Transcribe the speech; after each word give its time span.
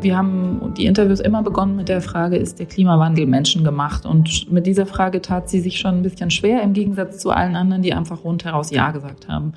Wir 0.00 0.16
haben 0.16 0.74
die 0.76 0.86
Interviews 0.86 1.18
immer 1.18 1.42
begonnen 1.42 1.74
mit 1.74 1.88
der 1.88 2.00
Frage, 2.00 2.36
ist 2.36 2.60
der 2.60 2.66
Klimawandel 2.66 3.26
menschengemacht? 3.26 4.06
Und 4.06 4.50
mit 4.50 4.66
dieser 4.66 4.86
Frage 4.86 5.20
tat 5.20 5.48
sie 5.48 5.58
sich 5.58 5.80
schon 5.80 5.96
ein 5.96 6.02
bisschen 6.02 6.30
schwer, 6.30 6.62
im 6.62 6.72
Gegensatz 6.72 7.18
zu 7.18 7.30
allen 7.30 7.56
anderen, 7.56 7.82
die 7.82 7.92
einfach 7.92 8.22
rundheraus 8.22 8.70
Ja 8.70 8.92
gesagt 8.92 9.26
haben. 9.28 9.54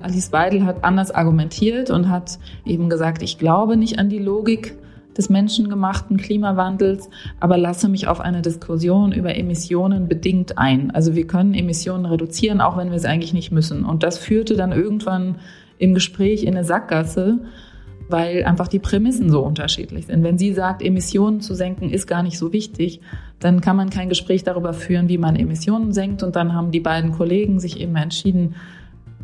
Alice 0.00 0.32
Weidel 0.32 0.64
hat 0.64 0.82
anders 0.82 1.12
argumentiert 1.12 1.90
und 1.90 2.08
hat 2.08 2.38
eben 2.64 2.88
gesagt, 2.88 3.22
ich 3.22 3.38
glaube 3.38 3.76
nicht 3.76 4.00
an 4.00 4.08
die 4.08 4.18
Logik 4.18 4.76
des 5.16 5.28
menschengemachten 5.28 6.16
Klimawandels, 6.16 7.08
aber 7.38 7.56
lasse 7.56 7.88
mich 7.88 8.08
auf 8.08 8.20
eine 8.20 8.42
Diskussion 8.42 9.12
über 9.12 9.36
Emissionen 9.36 10.08
bedingt 10.08 10.58
ein. 10.58 10.90
Also 10.92 11.14
wir 11.14 11.26
können 11.26 11.54
Emissionen 11.54 12.06
reduzieren, 12.06 12.60
auch 12.60 12.76
wenn 12.76 12.90
wir 12.90 12.96
es 12.96 13.04
eigentlich 13.04 13.32
nicht 13.32 13.52
müssen. 13.52 13.84
Und 13.84 14.02
das 14.02 14.18
führte 14.18 14.56
dann 14.56 14.72
irgendwann 14.72 15.36
im 15.78 15.94
Gespräch 15.94 16.42
in 16.42 16.56
eine 16.56 16.64
Sackgasse, 16.64 17.38
weil 18.08 18.44
einfach 18.44 18.68
die 18.68 18.78
Prämissen 18.78 19.30
so 19.30 19.40
unterschiedlich 19.40 20.06
sind. 20.06 20.22
Wenn 20.22 20.38
sie 20.38 20.52
sagt, 20.52 20.82
Emissionen 20.82 21.40
zu 21.40 21.54
senken 21.54 21.90
ist 21.90 22.06
gar 22.06 22.22
nicht 22.22 22.38
so 22.38 22.52
wichtig, 22.52 23.00
dann 23.38 23.60
kann 23.60 23.76
man 23.76 23.90
kein 23.90 24.08
Gespräch 24.08 24.44
darüber 24.44 24.72
führen, 24.72 25.08
wie 25.08 25.18
man 25.18 25.36
Emissionen 25.36 25.92
senkt. 25.92 26.22
Und 26.22 26.36
dann 26.36 26.54
haben 26.54 26.70
die 26.70 26.80
beiden 26.80 27.12
Kollegen 27.12 27.60
sich 27.60 27.80
eben 27.80 27.96
entschieden, 27.96 28.54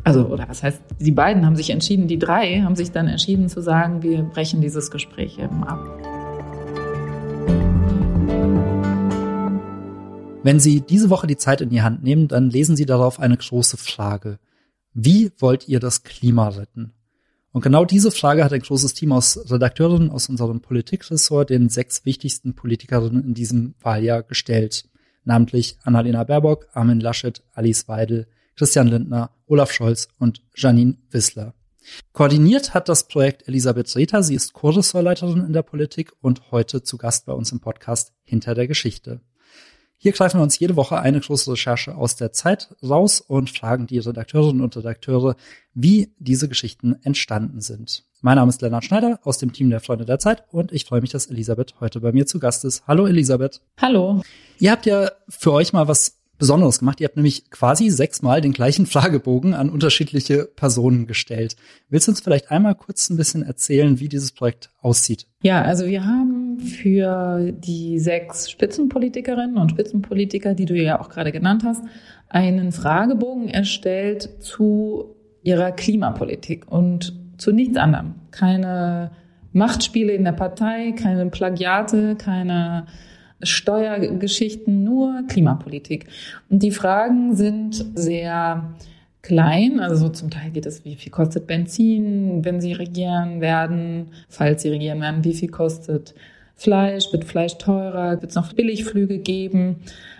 also, 0.03 0.27
oder 0.27 0.47
was 0.47 0.61
heißt, 0.61 0.81
die 0.99 1.11
beiden 1.11 1.47
haben 1.47 1.55
sich 1.55 1.71
entschieden, 1.71 2.07
die 2.07 2.19
drei 2.19 2.61
haben 2.61 2.75
sich 2.75 2.91
dann 2.91 3.07
entschieden 3.07 3.49
zu 3.49 3.61
sagen, 3.61 4.03
wir 4.03 4.21
brechen 4.21 4.61
dieses 4.61 4.91
Gespräch 4.91 5.39
eben 5.39 5.63
ab. 5.63 5.79
Wenn 10.43 10.59
Sie 10.59 10.81
diese 10.81 11.09
Woche 11.09 11.25
die 11.25 11.37
Zeit 11.37 11.61
in 11.61 11.69
die 11.69 11.81
Hand 11.81 12.03
nehmen, 12.03 12.27
dann 12.27 12.51
lesen 12.51 12.75
Sie 12.75 12.85
darauf 12.85 13.19
eine 13.19 13.35
große 13.35 13.77
Frage. 13.77 14.37
Wie 14.93 15.31
wollt 15.39 15.67
ihr 15.67 15.79
das 15.79 16.03
Klima 16.03 16.49
retten? 16.49 16.93
Und 17.55 17.61
genau 17.61 17.85
diese 17.85 18.11
Frage 18.11 18.43
hat 18.43 18.51
ein 18.51 18.59
großes 18.59 18.95
Team 18.95 19.13
aus 19.13 19.49
Redakteurinnen 19.49 20.09
aus 20.09 20.27
unserem 20.27 20.59
Politikressort 20.59 21.49
den 21.49 21.69
sechs 21.69 22.03
wichtigsten 22.03 22.53
Politikerinnen 22.53 23.23
in 23.23 23.33
diesem 23.33 23.75
Wahljahr 23.79 24.23
gestellt. 24.23 24.89
Namentlich 25.23 25.77
Annalena 25.83 26.25
Baerbock, 26.25 26.67
Armin 26.73 26.99
Laschet, 26.99 27.41
Alice 27.53 27.87
Weidel, 27.87 28.27
Christian 28.57 28.87
Lindner, 28.87 29.31
Olaf 29.47 29.71
Scholz 29.71 30.09
und 30.19 30.41
Janine 30.53 30.97
Wissler. 31.11 31.53
Koordiniert 32.11 32.73
hat 32.73 32.89
das 32.89 33.07
Projekt 33.07 33.47
Elisabeth 33.47 33.95
Rether. 33.95 34.21
Sie 34.21 34.35
ist 34.35 34.51
Kurressortleiterin 34.51 35.45
in 35.45 35.53
der 35.53 35.63
Politik 35.63 36.11
und 36.19 36.51
heute 36.51 36.83
zu 36.83 36.97
Gast 36.97 37.25
bei 37.25 37.31
uns 37.31 37.53
im 37.53 37.61
Podcast 37.61 38.11
Hinter 38.25 38.53
der 38.53 38.67
Geschichte. 38.67 39.21
Hier 39.97 40.11
greifen 40.11 40.39
wir 40.39 40.43
uns 40.43 40.59
jede 40.59 40.75
Woche 40.75 40.99
eine 40.99 41.19
große 41.19 41.51
Recherche 41.51 41.95
aus 41.95 42.15
der 42.15 42.31
Zeit 42.31 42.75
raus 42.83 43.21
und 43.21 43.49
fragen 43.49 43.87
die 43.87 43.99
Redakteurinnen 43.99 44.61
und 44.61 44.75
Redakteure, 44.75 45.35
wie 45.73 46.13
diese 46.19 46.47
Geschichten 46.47 46.95
entstanden 47.03 47.61
sind. 47.61 48.03
Mein 48.21 48.35
Name 48.35 48.49
ist 48.49 48.61
Lennart 48.61 48.85
Schneider 48.85 49.19
aus 49.23 49.37
dem 49.37 49.53
Team 49.53 49.69
der 49.69 49.79
Freunde 49.79 50.05
der 50.05 50.19
Zeit 50.19 50.43
und 50.51 50.71
ich 50.71 50.85
freue 50.85 51.01
mich, 51.01 51.11
dass 51.11 51.27
Elisabeth 51.27 51.75
heute 51.79 52.01
bei 52.01 52.11
mir 52.11 52.25
zu 52.25 52.39
Gast 52.39 52.65
ist. 52.65 52.85
Hallo 52.87 53.07
Elisabeth. 53.07 53.61
Hallo. 53.79 54.21
Ihr 54.59 54.71
habt 54.71 54.85
ja 54.85 55.11
für 55.29 55.53
euch 55.53 55.73
mal 55.73 55.87
was 55.87 56.17
Besonderes 56.37 56.79
gemacht. 56.79 56.99
Ihr 56.99 57.05
habt 57.05 57.15
nämlich 57.15 57.49
quasi 57.49 57.89
sechsmal 57.89 58.41
den 58.41 58.51
gleichen 58.51 58.85
Fragebogen 58.87 59.53
an 59.53 59.69
unterschiedliche 59.69 60.45
Personen 60.45 61.07
gestellt. 61.07 61.55
Willst 61.89 62.07
du 62.07 62.11
uns 62.11 62.19
vielleicht 62.19 62.51
einmal 62.51 62.75
kurz 62.75 63.09
ein 63.09 63.17
bisschen 63.17 63.43
erzählen, 63.43 63.99
wie 63.99 64.09
dieses 64.09 64.31
Projekt 64.31 64.69
aussieht? 64.81 65.27
Ja, 65.41 65.61
also 65.61 65.85
wir 65.85 66.05
haben 66.05 66.34
für 66.59 67.51
die 67.51 67.99
sechs 67.99 68.49
Spitzenpolitikerinnen 68.49 69.57
und 69.57 69.71
Spitzenpolitiker, 69.71 70.53
die 70.53 70.65
du 70.65 70.75
ja 70.75 70.99
auch 70.99 71.09
gerade 71.09 71.31
genannt 71.31 71.63
hast, 71.65 71.83
einen 72.29 72.71
Fragebogen 72.71 73.49
erstellt 73.49 74.29
zu 74.39 75.15
ihrer 75.43 75.71
Klimapolitik 75.71 76.71
und 76.71 77.13
zu 77.37 77.51
nichts 77.51 77.77
anderem. 77.77 78.15
Keine 78.31 79.11
Machtspiele 79.53 80.13
in 80.13 80.23
der 80.23 80.33
Partei, 80.33 80.93
keine 80.93 81.27
Plagiate, 81.27 82.15
keine 82.15 82.87
Steuergeschichten, 83.41 84.83
nur 84.83 85.23
Klimapolitik. 85.27 86.07
Und 86.49 86.63
die 86.63 86.71
Fragen 86.71 87.35
sind 87.35 87.85
sehr 87.95 88.75
klein, 89.21 89.79
also 89.79 90.09
zum 90.09 90.29
Teil 90.29 90.51
geht 90.51 90.65
es, 90.65 90.85
wie 90.85 90.95
viel 90.95 91.11
kostet 91.11 91.47
Benzin, 91.47 92.45
wenn 92.45 92.61
sie 92.61 92.73
regieren 92.73 93.41
werden, 93.41 94.11
falls 94.29 94.61
sie 94.61 94.69
regieren 94.69 95.01
werden, 95.01 95.23
wie 95.23 95.33
viel 95.33 95.49
kostet 95.49 96.13
Fleisch, 96.55 97.11
wird 97.11 97.25
Fleisch 97.25 97.57
teurer, 97.57 98.21
wird 98.21 98.31
es 98.31 98.35
noch 98.35 98.53
Billigflüge 98.53 99.19
geben, 99.19 99.77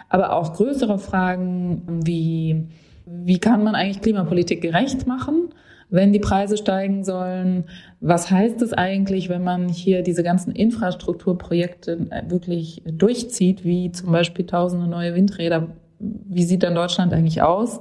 aber 0.09 0.33
auch 0.33 0.53
größere 0.53 0.99
Fragen 0.99 2.01
wie, 2.05 2.67
wie 3.05 3.39
kann 3.39 3.63
man 3.63 3.75
eigentlich 3.75 4.01
Klimapolitik 4.01 4.61
gerecht 4.61 5.07
machen? 5.07 5.49
wenn 5.89 6.13
die 6.13 6.19
Preise 6.19 6.57
steigen 6.57 7.03
sollen. 7.03 7.65
Was 8.01 8.31
heißt 8.31 8.61
es 8.61 8.73
eigentlich, 8.73 9.29
wenn 9.29 9.43
man 9.43 9.69
hier 9.69 10.01
diese 10.01 10.23
ganzen 10.23 10.51
Infrastrukturprojekte 10.51 12.07
äh, 12.09 12.29
wirklich 12.29 12.81
durchzieht, 12.85 13.63
wie 13.63 13.91
zum 13.91 14.11
Beispiel 14.11 14.45
tausende 14.45 14.87
neue 14.87 15.15
Windräder? 15.15 15.67
Wie 15.99 16.43
sieht 16.43 16.63
dann 16.63 16.75
Deutschland 16.75 17.13
eigentlich 17.13 17.41
aus 17.41 17.79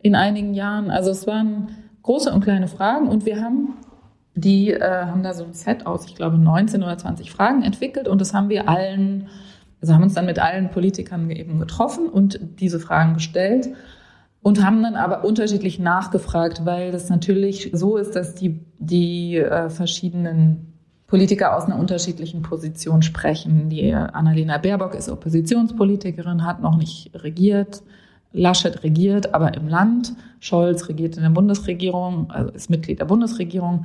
in 0.00 0.14
einigen 0.14 0.54
Jahren? 0.54 0.90
Also 0.90 1.10
es 1.10 1.26
waren 1.26 1.68
große 2.02 2.32
und 2.32 2.42
kleine 2.42 2.68
Fragen 2.68 3.08
und 3.08 3.26
wir 3.26 3.40
haben 3.42 3.74
die 4.34 4.70
äh, 4.70 5.06
haben 5.06 5.22
da 5.22 5.34
so 5.34 5.44
ein 5.44 5.52
Set 5.52 5.86
aus, 5.86 6.06
ich 6.06 6.14
glaube, 6.14 6.38
19 6.38 6.82
oder 6.82 6.96
20 6.96 7.30
Fragen 7.30 7.62
entwickelt 7.62 8.08
und 8.08 8.20
das 8.20 8.32
haben 8.32 8.48
wir 8.48 8.68
allen, 8.68 9.28
also 9.80 9.94
haben 9.94 10.02
uns 10.02 10.14
dann 10.14 10.26
mit 10.26 10.38
allen 10.38 10.70
Politikern 10.70 11.30
eben 11.30 11.58
getroffen 11.58 12.08
und 12.08 12.40
diese 12.60 12.80
Fragen 12.80 13.14
gestellt 13.14 13.70
und 14.42 14.64
haben 14.64 14.82
dann 14.82 14.96
aber 14.96 15.24
unterschiedlich 15.24 15.78
nachgefragt, 15.78 16.64
weil 16.64 16.92
das 16.92 17.08
natürlich 17.08 17.70
so 17.72 17.96
ist, 17.96 18.16
dass 18.16 18.34
die, 18.34 18.60
die 18.78 19.36
äh, 19.36 19.70
verschiedenen 19.70 20.72
Politiker 21.06 21.56
aus 21.56 21.64
einer 21.64 21.78
unterschiedlichen 21.78 22.40
Position 22.40 23.02
sprechen. 23.02 23.68
Die 23.68 23.92
Annalena 23.92 24.56
Baerbock 24.56 24.94
ist 24.94 25.10
Oppositionspolitikerin, 25.10 26.46
hat 26.46 26.62
noch 26.62 26.76
nicht 26.76 27.10
regiert. 27.14 27.82
Laschet 28.32 28.82
regiert, 28.82 29.34
aber 29.34 29.54
im 29.54 29.68
Land. 29.68 30.14
Scholz 30.40 30.88
regiert 30.88 31.18
in 31.18 31.22
der 31.22 31.30
Bundesregierung, 31.30 32.30
also 32.30 32.50
ist 32.52 32.70
Mitglied 32.70 32.98
der 32.98 33.04
Bundesregierung. 33.04 33.84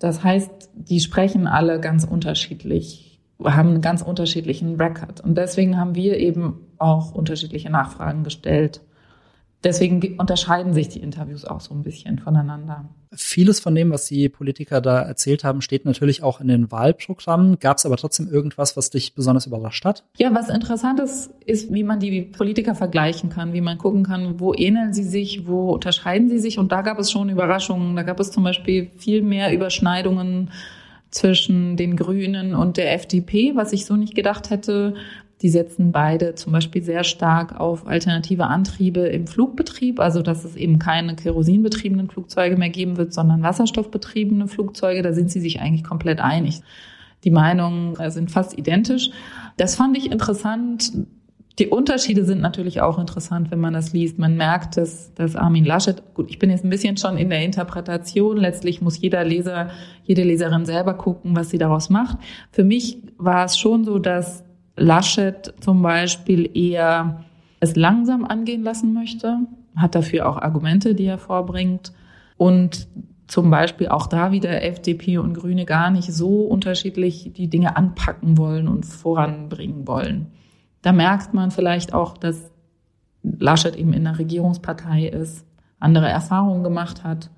Das 0.00 0.24
heißt, 0.24 0.70
die 0.74 0.98
sprechen 0.98 1.46
alle 1.46 1.78
ganz 1.78 2.04
unterschiedlich, 2.04 3.20
haben 3.44 3.68
einen 3.68 3.80
ganz 3.82 4.02
unterschiedlichen 4.02 4.80
Record. 4.80 5.20
Und 5.20 5.36
deswegen 5.36 5.76
haben 5.76 5.94
wir 5.94 6.16
eben 6.16 6.66
auch 6.78 7.14
unterschiedliche 7.14 7.70
Nachfragen 7.70 8.24
gestellt 8.24 8.80
deswegen 9.64 10.18
unterscheiden 10.18 10.74
sich 10.74 10.88
die 10.88 11.00
Interviews 11.00 11.44
auch 11.44 11.60
so 11.60 11.74
ein 11.74 11.82
bisschen 11.82 12.18
voneinander. 12.18 12.88
Vieles 13.12 13.58
von 13.58 13.74
dem, 13.74 13.90
was 13.90 14.06
die 14.06 14.28
Politiker 14.28 14.80
da 14.80 15.02
erzählt 15.02 15.42
haben, 15.42 15.62
steht 15.62 15.84
natürlich 15.84 16.22
auch 16.22 16.40
in 16.40 16.46
den 16.46 16.70
Wahlprogrammen. 16.70 17.58
Gab 17.58 17.78
es 17.78 17.86
aber 17.86 17.96
trotzdem 17.96 18.28
irgendwas, 18.28 18.76
was 18.76 18.90
dich 18.90 19.14
besonders 19.14 19.46
überrascht 19.46 19.84
hat? 19.84 20.04
Ja, 20.16 20.32
was 20.32 20.48
interessant 20.48 21.00
ist, 21.00 21.30
ist, 21.44 21.72
wie 21.72 21.82
man 21.82 21.98
die 21.98 22.22
Politiker 22.22 22.76
vergleichen 22.76 23.28
kann, 23.28 23.52
wie 23.52 23.60
man 23.60 23.78
gucken 23.78 24.04
kann, 24.04 24.38
wo 24.38 24.54
ähneln 24.54 24.92
sie 24.92 25.02
sich, 25.02 25.46
wo 25.46 25.72
unterscheiden 25.72 26.28
sie 26.28 26.38
sich. 26.38 26.58
Und 26.58 26.70
da 26.70 26.82
gab 26.82 27.00
es 27.00 27.10
schon 27.10 27.28
Überraschungen. 27.28 27.96
Da 27.96 28.04
gab 28.04 28.20
es 28.20 28.30
zum 28.30 28.44
Beispiel 28.44 28.90
viel 28.96 29.22
mehr 29.22 29.52
Überschneidungen 29.52 30.50
zwischen 31.10 31.76
den 31.76 31.96
Grünen 31.96 32.54
und 32.54 32.76
der 32.76 32.94
FDP, 32.94 33.56
was 33.56 33.72
ich 33.72 33.84
so 33.84 33.96
nicht 33.96 34.14
gedacht 34.14 34.50
hätte. 34.50 34.94
Die 35.42 35.48
setzen 35.48 35.90
beide 35.90 36.34
zum 36.34 36.52
Beispiel 36.52 36.82
sehr 36.82 37.02
stark 37.02 37.58
auf 37.58 37.86
alternative 37.86 38.46
Antriebe 38.46 39.00
im 39.00 39.26
Flugbetrieb, 39.26 39.98
also 39.98 40.20
dass 40.20 40.44
es 40.44 40.54
eben 40.54 40.78
keine 40.78 41.16
kerosinbetriebenen 41.16 42.10
Flugzeuge 42.10 42.56
mehr 42.56 42.68
geben 42.68 42.98
wird, 42.98 43.14
sondern 43.14 43.42
wasserstoffbetriebene 43.42 44.48
Flugzeuge. 44.48 45.02
Da 45.02 45.12
sind 45.14 45.30
sie 45.30 45.40
sich 45.40 45.60
eigentlich 45.60 45.84
komplett 45.84 46.20
einig. 46.20 46.60
Die 47.24 47.30
Meinungen 47.30 47.96
sind 48.10 48.30
fast 48.30 48.58
identisch. 48.58 49.10
Das 49.56 49.76
fand 49.76 49.96
ich 49.96 50.10
interessant. 50.10 50.92
Die 51.58 51.68
Unterschiede 51.68 52.24
sind 52.24 52.40
natürlich 52.40 52.80
auch 52.80 52.98
interessant, 52.98 53.50
wenn 53.50 53.60
man 53.60 53.74
das 53.74 53.92
liest. 53.92 54.18
Man 54.18 54.36
merkt, 54.36 54.76
dass, 54.76 55.12
dass 55.14 55.36
Armin 55.36 55.64
Laschet, 55.64 56.02
gut, 56.14 56.30
ich 56.30 56.38
bin 56.38 56.48
jetzt 56.50 56.64
ein 56.64 56.70
bisschen 56.70 56.96
schon 56.96 57.18
in 57.18 57.28
der 57.28 57.44
Interpretation. 57.44 58.36
Letztlich 58.36 58.80
muss 58.80 58.98
jeder 58.98 59.24
Leser, 59.24 59.68
jede 60.04 60.22
Leserin 60.22 60.64
selber 60.64 60.94
gucken, 60.94 61.36
was 61.36 61.50
sie 61.50 61.58
daraus 61.58 61.90
macht. 61.90 62.18
Für 62.50 62.64
mich 62.64 62.98
war 63.18 63.44
es 63.44 63.58
schon 63.58 63.84
so, 63.84 63.98
dass 63.98 64.44
Laschet 64.80 65.52
zum 65.60 65.82
Beispiel 65.82 66.50
eher 66.56 67.24
es 67.60 67.76
langsam 67.76 68.24
angehen 68.24 68.62
lassen 68.62 68.94
möchte, 68.94 69.40
hat 69.76 69.94
dafür 69.94 70.28
auch 70.28 70.38
Argumente, 70.38 70.94
die 70.94 71.04
er 71.04 71.18
vorbringt 71.18 71.92
und 72.38 72.88
zum 73.26 73.50
Beispiel 73.50 73.88
auch 73.88 74.06
da 74.06 74.32
wieder 74.32 74.62
FDP 74.64 75.18
und 75.18 75.34
Grüne 75.34 75.66
gar 75.66 75.90
nicht 75.90 76.12
so 76.12 76.40
unterschiedlich 76.44 77.32
die 77.36 77.48
Dinge 77.48 77.76
anpacken 77.76 78.38
wollen 78.38 78.66
und 78.66 78.86
voranbringen 78.86 79.86
wollen. 79.86 80.28
Da 80.82 80.92
merkt 80.92 81.34
man 81.34 81.50
vielleicht 81.50 81.92
auch, 81.92 82.16
dass 82.16 82.50
Laschet 83.22 83.76
eben 83.76 83.92
in 83.92 84.04
der 84.04 84.18
Regierungspartei 84.18 85.06
ist, 85.06 85.44
andere 85.78 86.08
Erfahrungen 86.08 86.64
gemacht 86.64 87.04
hat. 87.04 87.30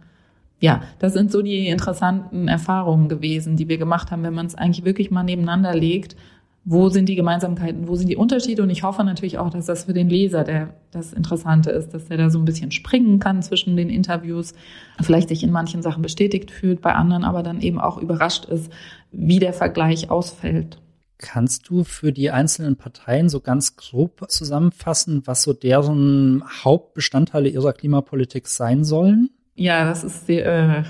Ja, 0.61 0.83
das 1.01 1.13
sind 1.13 1.33
so 1.33 1.43
die 1.43 1.67
interessanten 1.67 2.47
Erfahrungen 2.47 3.09
gewesen, 3.09 3.57
die 3.57 3.69
wir 3.69 3.79
gemacht 3.79 4.13
haben, 4.13 4.23
wenn 4.23 4.33
man 4.33 4.47
es 4.47 4.55
eigentlich 4.55 4.85
wirklich 4.85 5.11
mal 5.11 5.25
nebeneinander 5.25 5.75
legt 5.75 6.15
wo 6.65 6.89
sind 6.89 7.09
die 7.09 7.17
Gemeinsamkeiten, 7.17 7.89
wo 7.89 7.97
sind 7.97 8.09
die 8.09 8.17
Unterschiede. 8.17 8.63
Und 8.63 8.71
ich 8.71 8.85
hoffe 8.85 9.03
natürlich 9.03 9.39
auch, 9.39 9.51
dass 9.51 9.67
das 9.67 9.85
für 9.85 9.93
den 9.93 10.09
Leser 10.09 10.45
der, 10.45 10.75
das 10.93 11.13
Interessante 11.13 11.71
ist, 11.71 11.93
dass 11.93 12.09
er 12.09 12.17
da 12.17 12.31
so 12.31 12.39
ein 12.39 12.45
bisschen 12.45 12.71
springen 12.71 13.19
kann 13.19 13.43
zwischen 13.43 13.77
den 13.77 13.91
Interviews, 13.91 14.55
vielleicht 15.01 15.29
sich 15.29 15.43
in 15.43 15.51
manchen 15.51 15.83
Sachen 15.83 16.03
bestätigt 16.03 16.51
fühlt, 16.51 16.81
bei 16.81 16.95
anderen 16.95 17.25
aber 17.25 17.43
dann 17.43 17.61
eben 17.61 17.81
auch 17.81 17.99
überrascht 17.99 18.45
ist, 18.45 18.73
wie 19.11 19.41
der 19.41 19.53
Vergleich 19.53 20.11
ausfällt. 20.11 20.79
Kannst 21.19 21.69
du 21.69 21.85
für 21.85 22.13
die 22.13 22.31
einzelnen 22.31 22.77
Parteien 22.77 23.29
so 23.29 23.41
ganz 23.41 23.77
grob 23.77 24.25
zusammenfassen, 24.29 25.23
was 25.25 25.43
so 25.43 25.53
deren 25.53 26.43
Hauptbestandteile 26.65 27.49
ihrer 27.49 27.73
Klimapolitik 27.73 28.49
sein 28.49 28.85
sollen? 28.85 29.31
Ja, 29.55 29.85
das 29.85 30.03
ist 30.03 30.27
sehr, 30.27 30.47
äh, 30.47 30.83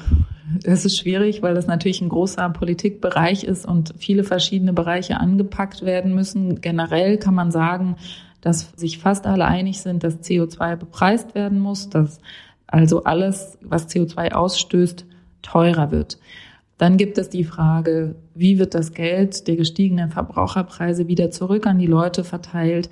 das 0.62 0.84
ist 0.84 0.98
schwierig, 0.98 1.42
weil 1.42 1.54
das 1.54 1.66
natürlich 1.66 2.00
ein 2.00 2.08
großer 2.08 2.48
Politikbereich 2.50 3.44
ist 3.44 3.66
und 3.66 3.94
viele 3.96 4.24
verschiedene 4.24 4.72
Bereiche 4.72 5.18
angepackt 5.18 5.82
werden 5.82 6.14
müssen. 6.14 6.60
Generell 6.60 7.18
kann 7.18 7.34
man 7.34 7.50
sagen, 7.50 7.96
dass 8.40 8.72
sich 8.76 8.98
fast 8.98 9.26
alle 9.26 9.46
einig 9.46 9.80
sind, 9.80 10.02
dass 10.02 10.20
CO2 10.20 10.76
bepreist 10.76 11.34
werden 11.34 11.60
muss, 11.60 11.88
dass 11.90 12.20
also 12.66 13.04
alles, 13.04 13.58
was 13.62 13.88
CO2 13.88 14.32
ausstößt, 14.32 15.04
teurer 15.42 15.90
wird. 15.90 16.18
Dann 16.78 16.96
gibt 16.96 17.18
es 17.18 17.28
die 17.28 17.44
Frage, 17.44 18.16
wie 18.34 18.58
wird 18.58 18.74
das 18.74 18.92
Geld 18.92 19.46
der 19.46 19.56
gestiegenen 19.56 20.10
Verbraucherpreise 20.10 21.06
wieder 21.06 21.30
zurück 21.30 21.66
an 21.66 21.78
die 21.78 21.86
Leute 21.86 22.24
verteilt, 22.24 22.90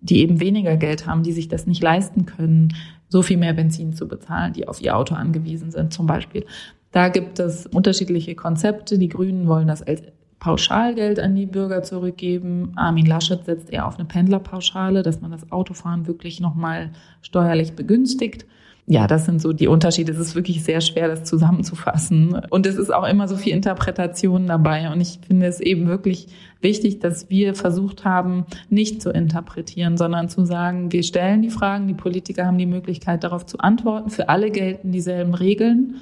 die 0.00 0.20
eben 0.20 0.40
weniger 0.40 0.76
Geld 0.76 1.06
haben, 1.06 1.22
die 1.22 1.32
sich 1.32 1.48
das 1.48 1.66
nicht 1.66 1.82
leisten 1.82 2.26
können, 2.26 2.74
so 3.08 3.22
viel 3.22 3.36
mehr 3.36 3.54
Benzin 3.54 3.92
zu 3.92 4.08
bezahlen, 4.08 4.52
die 4.52 4.68
auf 4.68 4.82
ihr 4.82 4.96
Auto 4.96 5.14
angewiesen 5.14 5.70
sind 5.70 5.92
zum 5.92 6.06
Beispiel. 6.06 6.44
Da 6.92 7.08
gibt 7.08 7.38
es 7.38 7.66
unterschiedliche 7.66 8.34
Konzepte. 8.34 8.98
Die 8.98 9.08
Grünen 9.08 9.46
wollen 9.46 9.68
das 9.68 9.82
als 9.82 10.02
Pauschalgeld 10.40 11.20
an 11.20 11.34
die 11.36 11.46
Bürger 11.46 11.82
zurückgeben. 11.82 12.72
Armin 12.76 13.06
Laschet 13.06 13.44
setzt 13.44 13.70
eher 13.70 13.86
auf 13.86 13.98
eine 13.98 14.06
Pendlerpauschale, 14.06 15.02
dass 15.02 15.20
man 15.20 15.30
das 15.30 15.52
Autofahren 15.52 16.06
wirklich 16.06 16.40
nochmal 16.40 16.90
steuerlich 17.22 17.74
begünstigt. 17.74 18.46
Ja, 18.86 19.06
das 19.06 19.26
sind 19.26 19.40
so 19.40 19.52
die 19.52 19.68
Unterschiede. 19.68 20.10
Es 20.10 20.18
ist 20.18 20.34
wirklich 20.34 20.64
sehr 20.64 20.80
schwer, 20.80 21.06
das 21.06 21.22
zusammenzufassen. 21.22 22.40
Und 22.50 22.66
es 22.66 22.76
ist 22.76 22.92
auch 22.92 23.06
immer 23.06 23.28
so 23.28 23.36
viel 23.36 23.52
Interpretation 23.52 24.48
dabei. 24.48 24.90
Und 24.90 25.00
ich 25.00 25.20
finde 25.24 25.46
es 25.46 25.60
eben 25.60 25.86
wirklich 25.86 26.26
wichtig, 26.60 26.98
dass 26.98 27.30
wir 27.30 27.54
versucht 27.54 28.04
haben, 28.04 28.46
nicht 28.68 29.00
zu 29.00 29.10
interpretieren, 29.10 29.96
sondern 29.96 30.28
zu 30.28 30.44
sagen, 30.44 30.90
wir 30.90 31.04
stellen 31.04 31.42
die 31.42 31.50
Fragen, 31.50 31.86
die 31.86 31.94
Politiker 31.94 32.46
haben 32.46 32.58
die 32.58 32.66
Möglichkeit, 32.66 33.22
darauf 33.22 33.46
zu 33.46 33.58
antworten. 33.58 34.10
Für 34.10 34.28
alle 34.28 34.50
gelten 34.50 34.90
dieselben 34.90 35.34
Regeln. 35.34 35.96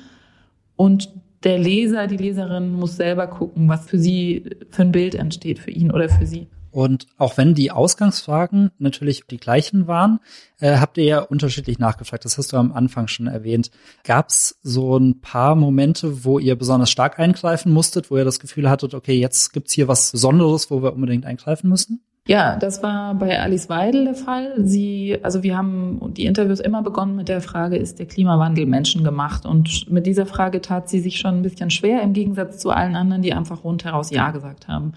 Und 0.79 1.13
der 1.43 1.59
Leser, 1.59 2.07
die 2.07 2.17
Leserin 2.17 2.73
muss 2.73 2.95
selber 2.95 3.27
gucken, 3.27 3.69
was 3.69 3.87
für 3.87 3.99
sie 3.99 4.45
für 4.71 4.83
ein 4.83 4.93
Bild 4.93 5.17
entsteht, 5.17 5.59
für 5.59 5.73
ihn 5.73 5.91
oder 5.91 6.09
für 6.09 6.25
sie. 6.25 6.47
Und 6.71 7.09
auch 7.17 7.37
wenn 7.37 7.55
die 7.55 7.73
Ausgangsfragen 7.73 8.71
natürlich 8.79 9.25
die 9.27 9.39
gleichen 9.39 9.89
waren, 9.89 10.21
äh, 10.61 10.77
habt 10.77 10.97
ihr 10.97 11.05
ja 11.05 11.19
unterschiedlich 11.19 11.81
nachgefragt. 11.81 12.25
Das 12.25 12.39
hast 12.39 12.53
du 12.53 12.57
am 12.59 12.71
Anfang 12.71 13.09
schon 13.09 13.27
erwähnt. 13.27 13.73
Gab 14.05 14.29
es 14.29 14.61
so 14.63 14.97
ein 14.97 15.21
paar 15.21 15.57
Momente, 15.57 16.25
wo 16.25 16.39
ihr 16.39 16.55
besonders 16.55 16.91
stark 16.91 17.19
eingreifen 17.19 17.73
musstet, 17.73 18.13
wo 18.13 18.17
ihr 18.17 18.25
das 18.25 18.39
Gefühl 18.39 18.71
hattet, 18.71 18.95
okay, 18.95 19.19
jetzt 19.19 19.53
gibt's 19.53 19.73
hier 19.73 19.89
was 19.89 20.13
Besonderes, 20.13 20.71
wo 20.71 20.81
wir 20.81 20.93
unbedingt 20.93 21.27
eingreifen 21.27 21.69
müssen? 21.69 22.05
Ja, 22.29 22.57
das 22.57 22.83
war 22.83 23.15
bei 23.15 23.41
Alice 23.41 23.71
Weidel 23.71 24.05
der 24.05 24.15
Fall. 24.15 24.53
Sie, 24.59 25.17
also 25.23 25.43
wir 25.43 25.57
haben 25.57 25.99
die 26.13 26.27
Interviews 26.27 26.61
immer 26.61 26.83
begonnen 26.83 27.17
mit 27.17 27.31
der 27.31 27.41
Frage, 27.41 27.77
ist 27.77 27.99
der 27.99 28.05
Klimawandel 28.05 28.67
menschengemacht? 28.67 29.47
Und 29.47 29.91
mit 29.91 30.05
dieser 30.05 30.27
Frage 30.27 30.61
tat 30.61 30.91
sie 30.91 31.01
sich 31.01 31.19
schon 31.19 31.37
ein 31.37 31.43
bisschen 31.43 31.71
schwer 31.71 32.03
im 32.03 32.13
Gegensatz 32.13 32.59
zu 32.59 32.69
allen 32.69 32.97
anderen, 32.97 33.23
die 33.23 33.33
einfach 33.33 33.65
rundheraus 33.65 34.11
Ja 34.11 34.31
gesagt 34.31 34.69
haben. 34.69 34.93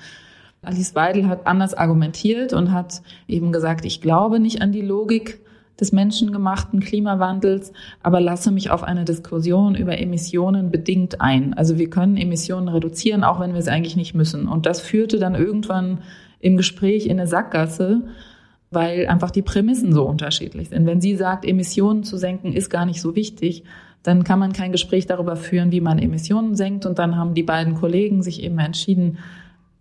Alice 0.62 0.94
Weidel 0.94 1.30
hat 1.30 1.48
anders 1.48 1.74
argumentiert 1.74 2.52
und 2.52 2.74
hat 2.74 3.02
eben 3.30 3.54
gesagt, 3.54 3.86
ich 3.86 4.02
glaube 4.02 4.42
nicht 4.42 4.62
an 4.62 4.74
die 4.74 4.82
Logik 4.82 5.40
des 5.80 5.94
menschengemachten 5.94 6.82
Klimawandels, 6.82 7.72
aber 8.04 8.20
lasse 8.20 8.52
mich 8.52 8.72
auf 8.72 8.84
eine 8.84 9.06
Diskussion 9.06 9.76
über 9.76 9.98
Emissionen 9.98 10.70
bedingt 10.70 11.22
ein. 11.22 11.54
Also 11.54 11.78
wir 11.78 11.90
können 11.90 12.18
Emissionen 12.18 12.68
reduzieren, 12.68 13.24
auch 13.24 13.40
wenn 13.40 13.54
wir 13.54 13.60
es 13.60 13.70
eigentlich 13.70 13.96
nicht 13.96 14.16
müssen. 14.16 14.50
Und 14.50 14.66
das 14.66 14.82
führte 14.82 15.18
dann 15.18 15.34
irgendwann 15.34 16.00
im 16.42 16.58
Gespräch 16.58 17.06
in 17.06 17.20
eine 17.20 17.28
Sackgasse, 17.28 18.02
weil 18.72 19.08
einfach 19.08 19.32
die 19.32 19.42
Prämissen 19.42 19.94
so 19.94 20.04
unterschiedlich 20.04 20.70
sind. 20.70 20.86
Wenn 20.86 21.02
sie 21.02 21.16
sagt, 21.16 21.46
Emissionen 21.46 22.04
zu 22.04 22.18
senken 22.18 22.54
ist 22.54 22.70
gar 22.70 22.86
nicht 22.86 23.02
so 23.02 23.16
wichtig, 23.16 23.64
dann 24.04 24.24
kann 24.24 24.40
man 24.40 24.54
kein 24.54 24.72
Gespräch 24.72 25.06
darüber 25.06 25.36
führen, 25.36 25.72
wie 25.72 25.82
man 25.82 26.00
Emissionen 26.00 26.56
senkt. 26.56 26.86
Und 26.86 26.98
dann 26.98 27.18
haben 27.18 27.34
die 27.34 27.44
beiden 27.44 27.76
Kollegen 27.76 28.24
sich 28.24 28.42
eben 28.44 28.60
entschieden, 28.60 29.20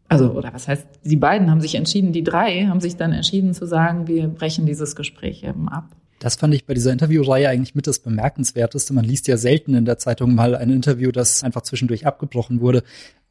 also, 0.08 0.32
oder 0.32 0.52
was 0.52 0.66
heißt, 0.66 0.86
die 1.04 1.16
beiden 1.16 1.50
haben 1.50 1.60
sich 1.60 1.76
entschieden, 1.76 2.12
die 2.12 2.24
drei 2.24 2.66
haben 2.66 2.80
sich 2.80 2.96
dann 2.96 3.12
entschieden 3.12 3.54
zu 3.54 3.64
sagen, 3.64 4.08
wir 4.08 4.26
brechen 4.26 4.66
dieses 4.66 4.96
Gespräch 4.96 5.44
eben 5.44 5.68
ab. 5.68 5.84
Das 6.18 6.34
fand 6.34 6.52
ich 6.52 6.66
bei 6.66 6.74
dieser 6.74 6.92
Interviewreihe 6.92 7.48
eigentlich 7.48 7.76
mit 7.76 7.86
das 7.86 8.00
Bemerkenswerteste. 8.00 8.92
Man 8.92 9.04
liest 9.04 9.28
ja 9.28 9.36
selten 9.36 9.72
in 9.72 9.84
der 9.84 9.98
Zeitung 9.98 10.34
mal 10.34 10.56
ein 10.56 10.68
Interview, 10.68 11.12
das 11.12 11.44
einfach 11.44 11.62
zwischendurch 11.62 12.06
abgebrochen 12.06 12.60
wurde. 12.60 12.82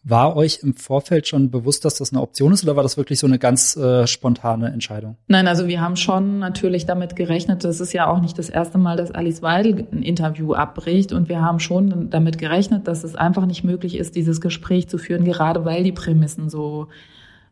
War 0.04 0.38
euch 0.38 0.60
im 0.64 0.76
Vorfeld 0.76 1.28
schon 1.28 1.52
bewusst, 1.52 1.84
dass 1.84 1.96
das 1.96 2.14
eine 2.14 2.22
Option 2.22 2.54
ist 2.54 2.64
oder 2.64 2.78
war 2.78 2.84
das 2.84 2.96
wirklich 2.96 3.20
so 3.20 3.28
eine 3.28 3.38
ganz 3.38 3.76
äh, 3.76 4.08
spontane 4.08 4.72
Entscheidung? 4.72 5.18
Nein, 5.28 5.48
also 5.48 5.68
wir 5.68 5.82
haben 5.82 5.98
schon 5.98 6.40
natürlich 6.40 6.86
damit 6.86 7.18
gerechnet. 7.18 7.66
Das 7.66 7.82
ist 7.82 7.92
ja 7.92 8.08
auch 8.08 8.22
nicht 8.22 8.40
das 8.40 8.50
erste 8.50 8.78
Mal, 8.78 8.96
dass 8.96 9.12
Alice 9.12 9.42
Weidel 9.42 9.88
ein 9.92 10.02
Interview 10.02 10.54
abbricht 10.54 11.12
und 11.12 11.28
wir 11.28 11.42
haben 11.42 11.60
schon 11.60 12.10
damit 12.10 12.38
gerechnet, 12.38 12.88
dass 12.88 13.04
es 13.04 13.16
einfach 13.16 13.46
nicht 13.46 13.66
möglich 13.66 13.98
ist, 13.98 14.16
dieses 14.16 14.40
Gespräch 14.40 14.88
zu 14.88 14.98
führen, 14.98 15.26
gerade 15.26 15.66
weil 15.66 15.84
die 15.84 15.92
Prämissen 15.92 16.50
so 16.50 16.88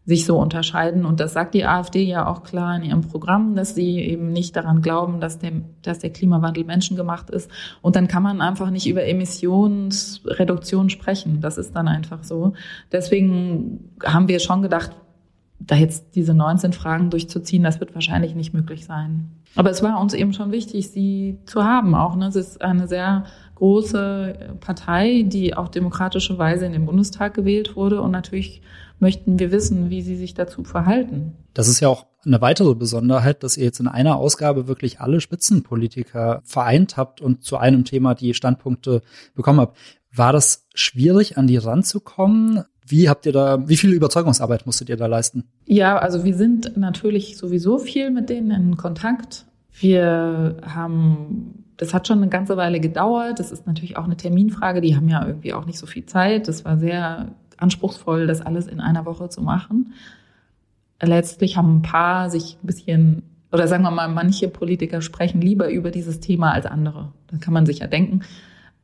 sich 0.08 0.26
so 0.26 0.40
unterscheiden. 0.40 1.06
Und 1.06 1.20
das 1.20 1.34
sagt 1.34 1.54
die 1.54 1.66
AfD 1.66 2.02
ja 2.02 2.28
auch 2.28 2.44
klar 2.44 2.78
in 2.78 2.84
ihrem 2.84 3.02
Programm, 3.02 3.56
dass 3.56 3.76
sie 3.76 4.00
eben 4.00 4.32
nicht 4.32 4.56
daran 4.56 4.82
glauben, 4.82 5.20
dass 5.20 5.38
der, 5.38 5.52
dass 5.82 6.00
der 6.00 6.12
Klimawandel 6.12 6.64
menschengemacht 6.64 7.30
ist. 7.30 7.52
Und 7.82 7.98
dann 7.98 8.08
kann 8.08 8.24
man 8.24 8.40
einfach 8.40 8.70
nicht 8.70 8.88
über 8.88 9.04
Emissionsreduktion 9.04 10.90
sprechen. 10.90 11.42
Das 11.42 11.58
ist 11.58 11.76
dann 11.76 11.90
einfach 11.90 12.24
so. 12.24 12.54
Deswegen 12.90 13.92
haben 14.02 14.30
wir 14.30 14.40
schon 14.40 14.62
gedacht, 14.62 14.92
da 15.60 15.76
jetzt 15.76 16.16
diese 16.16 16.34
19 16.34 16.74
Fragen 16.74 17.10
durchzuziehen, 17.10 17.64
das 17.64 17.80
wird 17.80 17.96
wahrscheinlich 17.96 18.36
nicht 18.36 18.54
möglich 18.54 18.86
sein. 18.86 19.32
Aber 19.56 19.72
es 19.72 19.82
war 19.82 20.00
uns 20.00 20.14
eben 20.14 20.34
schon 20.34 20.52
wichtig, 20.52 20.92
sie 20.92 21.40
zu 21.46 21.64
haben 21.64 21.96
auch. 21.96 22.16
Ne? 22.16 22.28
Es 22.28 22.36
ist 22.36 22.62
eine 22.62 22.88
sehr 22.88 23.26
große 23.56 24.58
Partei, 24.60 25.24
die 25.26 25.56
auf 25.56 25.72
demokratische 25.72 26.38
Weise 26.38 26.66
in 26.66 26.74
den 26.74 26.86
Bundestag 26.86 27.34
gewählt 27.34 27.76
wurde 27.76 28.02
und 28.02 28.12
natürlich 28.12 28.62
möchten 29.00 29.40
wir 29.40 29.52
wissen, 29.52 29.90
wie 29.90 30.02
sie 30.02 30.16
sich 30.16 30.34
dazu 30.34 30.64
verhalten. 30.64 31.34
Das 31.54 31.68
ist 31.68 31.80
ja 31.80 31.88
auch 31.88 32.06
eine 32.26 32.42
weitere 32.42 32.76
Besonderheit, 32.76 33.44
dass 33.44 33.58
ihr 33.58 33.64
jetzt 33.64 33.80
in 33.80 33.88
einer 33.88 34.18
Ausgabe 34.18 34.68
wirklich 34.68 35.00
alle 35.00 35.22
Spitzenpolitiker 35.22 36.42
vereint 36.44 36.98
habt 36.98 37.22
und 37.22 37.44
zu 37.44 37.58
einem 37.58 37.86
Thema 37.86 38.16
die 38.16 38.34
Standpunkte 38.34 39.02
bekommen 39.34 39.60
habt. 39.60 39.78
War 40.14 40.34
das 40.34 40.68
schwierig, 40.74 41.38
an 41.38 41.48
die 41.48 41.58
ranzukommen? 41.58 42.64
Wie 42.90 43.10
habt 43.10 43.26
ihr 43.26 43.34
da, 43.34 43.68
wie 43.68 43.76
viel 43.76 43.92
Überzeugungsarbeit 43.92 44.66
musstet 44.66 44.88
ihr 44.88 44.96
da 44.98 45.08
leisten? 45.08 45.44
Ja, 45.66 45.98
also 45.98 46.24
wir 46.24 46.36
sind 46.36 46.78
natürlich 46.78 47.38
sowieso 47.38 47.80
viel 47.80 48.12
mit 48.12 48.30
denen 48.30 48.52
in 48.52 48.78
Kontakt. 48.78 49.46
Wir 49.74 50.58
haben, 50.66 51.66
das 51.76 51.94
hat 51.94 52.08
schon 52.08 52.20
eine 52.20 52.30
ganze 52.30 52.56
Weile 52.56 52.80
gedauert. 52.80 53.40
Das 53.40 53.52
ist 53.52 53.68
natürlich 53.68 53.98
auch 53.98 54.06
eine 54.06 54.16
Terminfrage. 54.16 54.80
Die 54.80 54.96
haben 54.96 55.10
ja 55.10 55.26
irgendwie 55.26 55.54
auch 55.54 55.66
nicht 55.66 55.80
so 55.80 55.86
viel 55.86 56.06
Zeit. 56.06 56.48
Das 56.48 56.64
war 56.64 56.78
sehr 56.78 57.36
anspruchsvoll, 57.58 58.26
das 58.26 58.42
alles 58.42 58.68
in 58.68 58.80
einer 58.80 59.06
Woche 59.06 59.28
zu 59.28 59.42
machen. 59.42 59.94
Letztlich 61.02 61.58
haben 61.58 61.78
ein 61.78 61.82
paar 61.82 62.30
sich 62.30 62.58
ein 62.64 62.68
bisschen, 62.68 63.24
oder 63.52 63.68
sagen 63.68 63.84
wir 63.84 63.92
mal, 63.92 64.08
manche 64.08 64.48
Politiker 64.48 65.02
sprechen 65.02 65.42
lieber 65.42 65.70
über 65.70 65.92
dieses 65.92 66.22
Thema 66.22 66.54
als 66.54 66.66
andere. 66.66 67.12
Da 67.28 67.38
kann 67.38 67.54
man 67.54 67.66
sich 67.66 67.80
ja 67.80 67.88
denken, 67.88 68.22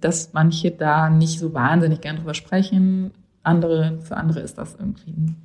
dass 0.01 0.33
manche 0.33 0.72
da 0.72 1.10
nicht 1.10 1.39
so 1.39 1.53
wahnsinnig 1.53 2.01
gern 2.01 2.17
drüber 2.17 2.33
sprechen. 2.33 3.12
Andere, 3.43 4.00
für 4.01 4.17
andere 4.17 4.39
ist 4.39 4.57
das 4.57 4.75
irgendwie 4.75 5.12
ein 5.12 5.35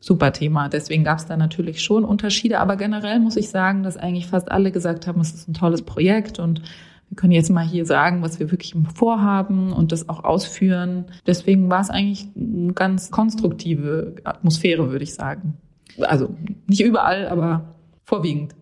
super 0.00 0.32
Thema. 0.32 0.68
Deswegen 0.68 1.02
gab 1.02 1.18
es 1.18 1.26
da 1.26 1.36
natürlich 1.36 1.82
schon 1.82 2.04
Unterschiede. 2.04 2.60
Aber 2.60 2.76
generell 2.76 3.20
muss 3.20 3.36
ich 3.36 3.48
sagen, 3.48 3.82
dass 3.82 3.96
eigentlich 3.96 4.26
fast 4.26 4.50
alle 4.52 4.70
gesagt 4.70 5.06
haben, 5.06 5.20
es 5.20 5.32
ist 5.32 5.48
ein 5.48 5.54
tolles 5.54 5.82
Projekt 5.82 6.38
und 6.38 6.62
wir 7.08 7.16
können 7.16 7.32
jetzt 7.32 7.50
mal 7.50 7.64
hier 7.64 7.86
sagen, 7.86 8.22
was 8.22 8.40
wir 8.40 8.50
wirklich 8.50 8.74
vorhaben 8.94 9.72
und 9.72 9.92
das 9.92 10.08
auch 10.08 10.24
ausführen. 10.24 11.06
Deswegen 11.26 11.70
war 11.70 11.80
es 11.80 11.90
eigentlich 11.90 12.26
eine 12.36 12.72
ganz 12.72 13.10
konstruktive 13.10 14.16
Atmosphäre, 14.24 14.90
würde 14.90 15.04
ich 15.04 15.14
sagen. 15.14 15.56
Also 16.00 16.34
nicht 16.66 16.82
überall, 16.82 17.28
aber 17.28 17.74
vorwiegend. 18.04 18.54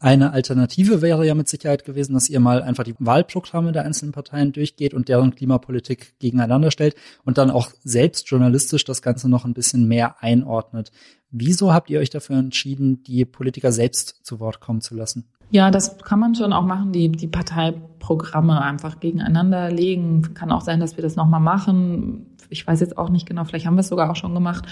Eine 0.00 0.32
Alternative 0.32 1.02
wäre 1.02 1.26
ja 1.26 1.34
mit 1.34 1.48
Sicherheit 1.48 1.84
gewesen, 1.84 2.14
dass 2.14 2.28
ihr 2.28 2.38
mal 2.38 2.62
einfach 2.62 2.84
die 2.84 2.94
Wahlprogramme 3.00 3.72
der 3.72 3.84
einzelnen 3.84 4.12
Parteien 4.12 4.52
durchgeht 4.52 4.94
und 4.94 5.08
deren 5.08 5.34
Klimapolitik 5.34 6.18
gegeneinander 6.20 6.70
stellt 6.70 6.94
und 7.24 7.36
dann 7.36 7.50
auch 7.50 7.70
selbst 7.82 8.28
journalistisch 8.30 8.84
das 8.84 9.02
Ganze 9.02 9.28
noch 9.28 9.44
ein 9.44 9.54
bisschen 9.54 9.88
mehr 9.88 10.22
einordnet. 10.22 10.92
Wieso 11.30 11.72
habt 11.72 11.90
ihr 11.90 11.98
euch 11.98 12.10
dafür 12.10 12.36
entschieden, 12.36 13.02
die 13.02 13.24
Politiker 13.24 13.72
selbst 13.72 14.24
zu 14.24 14.38
Wort 14.38 14.60
kommen 14.60 14.80
zu 14.80 14.94
lassen? 14.94 15.28
Ja, 15.50 15.70
das 15.70 15.98
kann 15.98 16.20
man 16.20 16.34
schon 16.34 16.52
auch 16.52 16.64
machen, 16.64 16.92
die, 16.92 17.10
die 17.10 17.26
Parteiprogramme 17.26 18.60
einfach 18.60 19.00
gegeneinander 19.00 19.70
legen. 19.70 20.34
Kann 20.34 20.52
auch 20.52 20.60
sein, 20.60 20.78
dass 20.78 20.96
wir 20.96 21.02
das 21.02 21.16
nochmal 21.16 21.40
machen. 21.40 22.36
Ich 22.50 22.66
weiß 22.66 22.80
jetzt 22.80 22.96
auch 22.96 23.08
nicht 23.08 23.26
genau, 23.26 23.44
vielleicht 23.44 23.66
haben 23.66 23.74
wir 23.74 23.80
es 23.80 23.88
sogar 23.88 24.10
auch 24.10 24.16
schon 24.16 24.34
gemacht. 24.34 24.66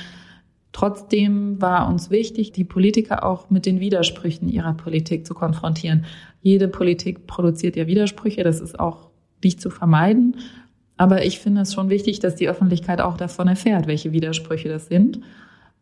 Trotzdem 0.72 1.60
war 1.60 1.88
uns 1.88 2.10
wichtig, 2.10 2.52
die 2.52 2.64
Politiker 2.64 3.24
auch 3.24 3.48
mit 3.50 3.64
den 3.64 3.80
Widersprüchen 3.80 4.48
ihrer 4.48 4.74
Politik 4.74 5.26
zu 5.26 5.34
konfrontieren. 5.34 6.04
Jede 6.42 6.68
Politik 6.68 7.26
produziert 7.26 7.76
ja 7.76 7.86
Widersprüche, 7.86 8.44
das 8.44 8.60
ist 8.60 8.78
auch 8.78 9.10
nicht 9.42 9.60
zu 9.60 9.70
vermeiden. 9.70 10.36
Aber 10.96 11.24
ich 11.24 11.38
finde 11.38 11.62
es 11.62 11.74
schon 11.74 11.90
wichtig, 11.90 12.20
dass 12.20 12.36
die 12.36 12.48
Öffentlichkeit 12.48 13.00
auch 13.00 13.16
davon 13.16 13.48
erfährt, 13.48 13.86
welche 13.86 14.12
Widersprüche 14.12 14.68
das 14.68 14.86
sind. 14.86 15.20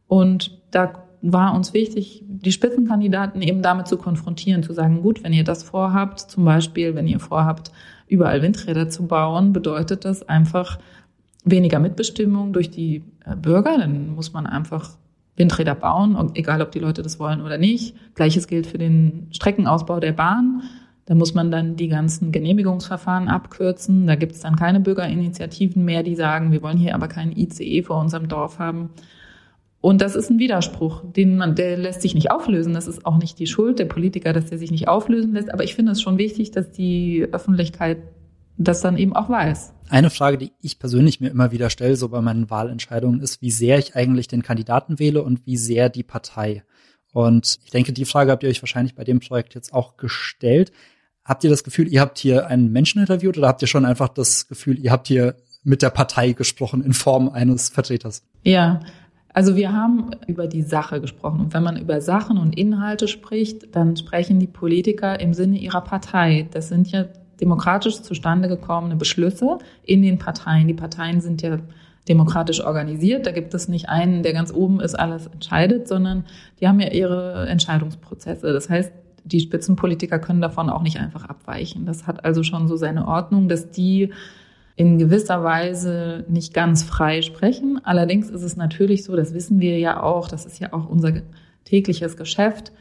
Und 0.06 0.58
da 0.70 1.04
war 1.22 1.54
uns 1.54 1.72
wichtig, 1.72 2.22
die 2.26 2.52
Spitzenkandidaten 2.52 3.40
eben 3.40 3.62
damit 3.62 3.88
zu 3.88 3.96
konfrontieren, 3.96 4.62
zu 4.62 4.74
sagen, 4.74 5.00
gut, 5.00 5.24
wenn 5.24 5.32
ihr 5.32 5.44
das 5.44 5.62
vorhabt, 5.62 6.20
zum 6.20 6.44
Beispiel, 6.44 6.94
wenn 6.94 7.06
ihr 7.06 7.20
vorhabt, 7.20 7.72
überall 8.06 8.42
Windräder 8.42 8.90
zu 8.90 9.06
bauen, 9.06 9.52
bedeutet 9.52 10.04
das 10.04 10.22
einfach 10.28 10.78
weniger 11.44 11.78
Mitbestimmung 11.78 12.52
durch 12.52 12.70
die 12.70 13.02
äh, 13.24 13.36
Bürger. 13.36 13.78
Dann 13.78 14.14
muss 14.14 14.32
man 14.32 14.46
einfach 14.46 14.90
Windräder 15.36 15.74
bauen, 15.74 16.32
egal 16.34 16.62
ob 16.62 16.70
die 16.72 16.78
Leute 16.78 17.02
das 17.02 17.18
wollen 17.18 17.40
oder 17.40 17.58
nicht. 17.58 17.96
Gleiches 18.14 18.46
gilt 18.46 18.66
für 18.66 18.78
den 18.78 19.28
Streckenausbau 19.32 20.00
der 20.00 20.12
Bahn. 20.12 20.62
Da 21.06 21.14
muss 21.14 21.34
man 21.34 21.50
dann 21.50 21.76
die 21.76 21.88
ganzen 21.88 22.32
Genehmigungsverfahren 22.32 23.28
abkürzen. 23.28 24.06
Da 24.06 24.14
gibt 24.14 24.32
es 24.32 24.40
dann 24.40 24.56
keine 24.56 24.80
Bürgerinitiativen 24.80 25.84
mehr, 25.84 26.02
die 26.02 26.14
sagen, 26.14 26.50
wir 26.52 26.62
wollen 26.62 26.78
hier 26.78 26.94
aber 26.94 27.08
keinen 27.08 27.36
ICE 27.36 27.82
vor 27.82 28.00
unserem 28.00 28.28
Dorf 28.28 28.58
haben. 28.58 28.90
Und 29.82 30.00
das 30.00 30.16
ist 30.16 30.30
ein 30.30 30.38
Widerspruch, 30.38 31.02
den 31.04 31.36
man, 31.36 31.56
der 31.56 31.76
lässt 31.76 32.00
sich 32.00 32.14
nicht 32.14 32.30
auflösen. 32.30 32.72
Das 32.72 32.86
ist 32.86 33.04
auch 33.04 33.18
nicht 33.18 33.38
die 33.38 33.46
Schuld 33.46 33.78
der 33.78 33.84
Politiker, 33.84 34.32
dass 34.32 34.46
der 34.46 34.56
sich 34.56 34.70
nicht 34.70 34.88
auflösen 34.88 35.34
lässt. 35.34 35.52
Aber 35.52 35.62
ich 35.62 35.74
finde 35.74 35.92
es 35.92 36.00
schon 36.00 36.16
wichtig, 36.16 36.52
dass 36.52 36.70
die 36.70 37.28
Öffentlichkeit 37.32 37.98
das 38.56 38.80
dann 38.80 38.96
eben 38.96 39.14
auch 39.14 39.28
weiß. 39.28 39.72
Eine 39.88 40.10
Frage, 40.10 40.38
die 40.38 40.52
ich 40.60 40.78
persönlich 40.78 41.20
mir 41.20 41.30
immer 41.30 41.52
wieder 41.52 41.70
stelle, 41.70 41.96
so 41.96 42.08
bei 42.08 42.20
meinen 42.20 42.50
Wahlentscheidungen, 42.50 43.20
ist, 43.20 43.42
wie 43.42 43.50
sehr 43.50 43.78
ich 43.78 43.96
eigentlich 43.96 44.28
den 44.28 44.42
Kandidaten 44.42 44.98
wähle 44.98 45.22
und 45.22 45.46
wie 45.46 45.56
sehr 45.56 45.88
die 45.88 46.02
Partei. 46.02 46.64
Und 47.12 47.58
ich 47.64 47.70
denke, 47.70 47.92
die 47.92 48.04
Frage 48.04 48.30
habt 48.32 48.42
ihr 48.42 48.48
euch 48.48 48.62
wahrscheinlich 48.62 48.94
bei 48.94 49.04
dem 49.04 49.20
Projekt 49.20 49.54
jetzt 49.54 49.72
auch 49.72 49.96
gestellt. 49.96 50.72
Habt 51.24 51.44
ihr 51.44 51.50
das 51.50 51.64
Gefühl, 51.64 51.88
ihr 51.88 52.00
habt 52.00 52.18
hier 52.18 52.48
einen 52.48 52.72
Menschen 52.72 53.00
interviewt 53.00 53.38
oder 53.38 53.48
habt 53.48 53.62
ihr 53.62 53.68
schon 53.68 53.84
einfach 53.84 54.08
das 54.08 54.48
Gefühl, 54.48 54.78
ihr 54.78 54.90
habt 54.90 55.06
hier 55.06 55.36
mit 55.62 55.80
der 55.82 55.90
Partei 55.90 56.32
gesprochen 56.32 56.82
in 56.82 56.92
Form 56.92 57.28
eines 57.28 57.68
Vertreters? 57.68 58.22
Ja, 58.42 58.80
also 59.32 59.56
wir 59.56 59.72
haben 59.72 60.10
über 60.26 60.46
die 60.46 60.62
Sache 60.62 61.00
gesprochen. 61.00 61.40
Und 61.40 61.54
wenn 61.54 61.62
man 61.62 61.76
über 61.76 62.00
Sachen 62.00 62.38
und 62.38 62.56
Inhalte 62.56 63.08
spricht, 63.08 63.74
dann 63.74 63.96
sprechen 63.96 64.38
die 64.38 64.46
Politiker 64.46 65.18
im 65.20 65.34
Sinne 65.34 65.58
ihrer 65.58 65.80
Partei. 65.80 66.48
Das 66.52 66.68
sind 66.68 66.90
ja 66.90 67.06
demokratisch 67.40 68.02
zustande 68.02 68.48
gekommene 68.48 68.96
Beschlüsse 68.96 69.58
in 69.84 70.02
den 70.02 70.18
Parteien. 70.18 70.68
Die 70.68 70.74
Parteien 70.74 71.20
sind 71.20 71.42
ja 71.42 71.58
demokratisch 72.08 72.62
organisiert. 72.62 73.26
Da 73.26 73.32
gibt 73.32 73.54
es 73.54 73.68
nicht 73.68 73.88
einen, 73.88 74.22
der 74.22 74.32
ganz 74.32 74.52
oben 74.52 74.80
ist, 74.80 74.94
alles 74.94 75.26
entscheidet, 75.26 75.88
sondern 75.88 76.24
die 76.60 76.68
haben 76.68 76.80
ja 76.80 76.90
ihre 76.90 77.46
Entscheidungsprozesse. 77.48 78.52
Das 78.52 78.68
heißt, 78.68 78.92
die 79.24 79.40
Spitzenpolitiker 79.40 80.18
können 80.18 80.42
davon 80.42 80.68
auch 80.68 80.82
nicht 80.82 80.98
einfach 80.98 81.24
abweichen. 81.24 81.86
Das 81.86 82.06
hat 82.06 82.24
also 82.24 82.42
schon 82.42 82.68
so 82.68 82.76
seine 82.76 83.08
Ordnung, 83.08 83.48
dass 83.48 83.70
die 83.70 84.12
in 84.76 84.98
gewisser 84.98 85.42
Weise 85.42 86.24
nicht 86.28 86.52
ganz 86.52 86.82
frei 86.82 87.22
sprechen. 87.22 87.80
Allerdings 87.84 88.28
ist 88.28 88.42
es 88.42 88.56
natürlich 88.56 89.04
so, 89.04 89.16
das 89.16 89.32
wissen 89.32 89.60
wir 89.60 89.78
ja 89.78 90.02
auch, 90.02 90.28
das 90.28 90.46
ist 90.46 90.58
ja 90.58 90.72
auch 90.72 90.88
unser 90.88 91.12
tägliches 91.64 92.16
Geschäft, 92.16 92.72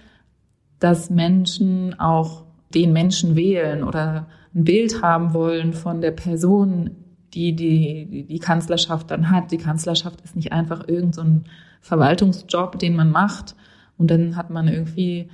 dass 0.79 1.09
Menschen 1.09 1.97
auch 1.99 2.43
den 2.73 2.91
Menschen 2.91 3.35
wählen 3.35 3.83
oder 3.83 4.27
ein 4.55 4.63
Bild 4.63 5.01
haben 5.01 5.33
wollen 5.33 5.73
von 5.73 6.01
der 6.01 6.11
Person, 6.11 6.91
die 7.33 7.55
die, 7.55 8.25
die 8.27 8.39
Kanzlerschaft 8.39 9.09
dann 9.09 9.31
hat. 9.31 9.51
Die 9.51 9.57
Kanzlerschaft 9.57 10.21
ist 10.21 10.35
nicht 10.35 10.51
einfach 10.51 10.87
irgendein 10.87 11.43
so 11.43 11.51
Verwaltungsjob, 11.81 12.79
den 12.79 12.95
man 12.95 13.11
macht 13.11 13.55
und 13.97 14.11
dann 14.11 14.35
hat 14.35 14.49
man 14.49 14.67
irgendwie 14.67 15.29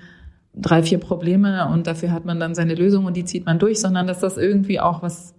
drei, 0.56 0.84
vier 0.84 0.98
Probleme 0.98 1.68
und 1.70 1.88
dafür 1.88 2.12
hat 2.12 2.26
man 2.26 2.40
dann 2.40 2.56
seine 2.56 2.76
Lösung 2.76 3.06
und 3.06 3.16
die 3.16 3.26
zieht 3.26 3.46
man 3.46 3.60
durch, 3.60 3.80
sondern 3.80 4.08
dass 4.08 4.20
das 4.20 4.38
irgendwie 4.38 4.80
auch 4.80 5.02
was 5.02 5.36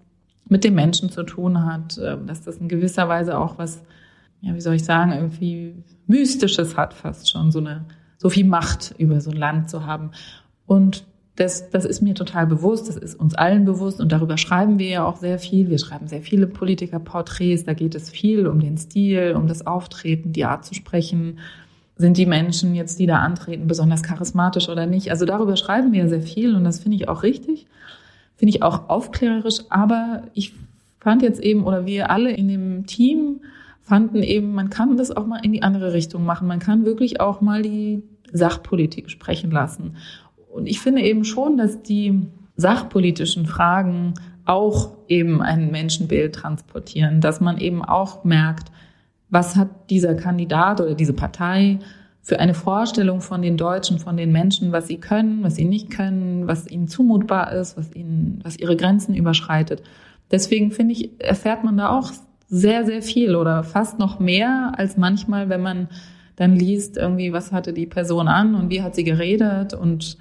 mit 0.48 0.64
dem 0.64 0.74
Menschen 0.74 1.10
zu 1.10 1.22
tun 1.22 1.64
hat, 1.64 1.98
äh, 1.98 2.16
dass 2.26 2.42
das 2.42 2.56
in 2.56 2.68
gewisser 2.68 3.08
Weise 3.08 3.38
auch 3.38 3.58
was, 3.58 3.82
ja, 4.40 4.54
wie 4.54 4.60
soll 4.60 4.74
ich 4.74 4.84
sagen, 4.84 5.12
irgendwie 5.12 5.82
Mystisches 6.06 6.76
hat 6.76 6.94
fast 6.94 7.30
schon, 7.30 7.50
so 7.52 7.60
eine, 7.60 7.84
so 8.18 8.28
viel 8.28 8.46
Macht 8.46 8.94
über 8.98 9.20
so 9.20 9.30
ein 9.30 9.36
Land 9.36 9.70
zu 9.70 9.86
haben. 9.86 10.10
Und 10.66 11.04
das, 11.36 11.70
das 11.70 11.84
ist 11.84 12.02
mir 12.02 12.14
total 12.14 12.46
bewusst, 12.46 12.88
das 12.88 12.96
ist 12.96 13.18
uns 13.18 13.34
allen 13.34 13.64
bewusst 13.64 14.00
und 14.00 14.12
darüber 14.12 14.36
schreiben 14.36 14.78
wir 14.78 14.88
ja 14.88 15.04
auch 15.04 15.16
sehr 15.16 15.38
viel. 15.38 15.70
Wir 15.70 15.78
schreiben 15.78 16.06
sehr 16.06 16.22
viele 16.22 16.46
Politikerporträts, 16.46 17.64
da 17.64 17.72
geht 17.72 17.94
es 17.94 18.10
viel 18.10 18.46
um 18.46 18.60
den 18.60 18.76
Stil, 18.76 19.34
um 19.36 19.46
das 19.46 19.66
Auftreten, 19.66 20.32
die 20.32 20.44
Art 20.44 20.64
zu 20.64 20.74
sprechen. 20.74 21.38
Sind 21.96 22.16
die 22.16 22.26
Menschen 22.26 22.74
jetzt, 22.74 22.98
die 22.98 23.06
da 23.06 23.20
antreten, 23.20 23.66
besonders 23.66 24.02
charismatisch 24.02 24.68
oder 24.68 24.86
nicht? 24.86 25.10
Also 25.10 25.24
darüber 25.24 25.56
schreiben 25.56 25.92
wir 25.92 26.00
ja 26.00 26.08
sehr 26.08 26.22
viel 26.22 26.54
und 26.54 26.64
das 26.64 26.80
finde 26.80 26.96
ich 26.96 27.08
auch 27.08 27.22
richtig. 27.22 27.66
Finde 28.36 28.54
ich 28.54 28.62
auch 28.62 28.88
aufklärerisch, 28.88 29.60
aber 29.68 30.22
ich 30.34 30.54
fand 30.98 31.22
jetzt 31.22 31.40
eben, 31.40 31.64
oder 31.64 31.86
wir 31.86 32.10
alle 32.10 32.32
in 32.32 32.48
dem 32.48 32.86
Team 32.86 33.40
fanden 33.82 34.22
eben, 34.22 34.54
man 34.54 34.70
kann 34.70 34.96
das 34.96 35.10
auch 35.10 35.26
mal 35.26 35.44
in 35.44 35.52
die 35.52 35.62
andere 35.62 35.92
Richtung 35.92 36.24
machen. 36.24 36.46
Man 36.46 36.58
kann 36.58 36.84
wirklich 36.84 37.20
auch 37.20 37.40
mal 37.40 37.62
die 37.62 38.02
Sachpolitik 38.32 39.10
sprechen 39.10 39.50
lassen. 39.50 39.96
Und 40.50 40.66
ich 40.66 40.80
finde 40.80 41.02
eben 41.02 41.24
schon, 41.24 41.56
dass 41.56 41.82
die 41.82 42.26
sachpolitischen 42.56 43.46
Fragen 43.46 44.14
auch 44.44 44.90
eben 45.08 45.42
ein 45.42 45.70
Menschenbild 45.70 46.34
transportieren, 46.34 47.20
dass 47.20 47.40
man 47.40 47.58
eben 47.58 47.84
auch 47.84 48.24
merkt, 48.24 48.70
was 49.28 49.56
hat 49.56 49.68
dieser 49.90 50.14
Kandidat 50.14 50.80
oder 50.80 50.94
diese 50.94 51.12
Partei 51.12 51.78
für 52.22 52.40
eine 52.40 52.54
Vorstellung 52.54 53.20
von 53.20 53.42
den 53.42 53.56
Deutschen, 53.56 53.98
von 53.98 54.16
den 54.16 54.32
Menschen, 54.32 54.72
was 54.72 54.88
sie 54.88 54.98
können, 54.98 55.42
was 55.42 55.56
sie 55.56 55.64
nicht 55.64 55.90
können, 55.90 56.46
was 56.46 56.68
ihnen 56.68 56.88
zumutbar 56.88 57.52
ist, 57.52 57.76
was 57.76 57.94
ihnen, 57.94 58.40
was 58.42 58.58
ihre 58.58 58.76
Grenzen 58.76 59.14
überschreitet. 59.14 59.82
Deswegen 60.30 60.70
finde 60.70 60.94
ich, 60.94 61.10
erfährt 61.18 61.64
man 61.64 61.76
da 61.76 61.90
auch 61.90 62.12
sehr, 62.48 62.84
sehr 62.84 63.02
viel 63.02 63.36
oder 63.36 63.62
fast 63.62 63.98
noch 63.98 64.18
mehr 64.18 64.72
als 64.76 64.96
manchmal, 64.96 65.48
wenn 65.48 65.62
man 65.62 65.88
dann 66.36 66.56
liest, 66.56 66.96
irgendwie, 66.96 67.32
was 67.32 67.52
hatte 67.52 67.72
die 67.72 67.86
Person 67.86 68.28
an 68.28 68.54
und 68.54 68.70
wie 68.70 68.82
hat 68.82 68.94
sie 68.94 69.04
geredet 69.04 69.74
und 69.74 70.18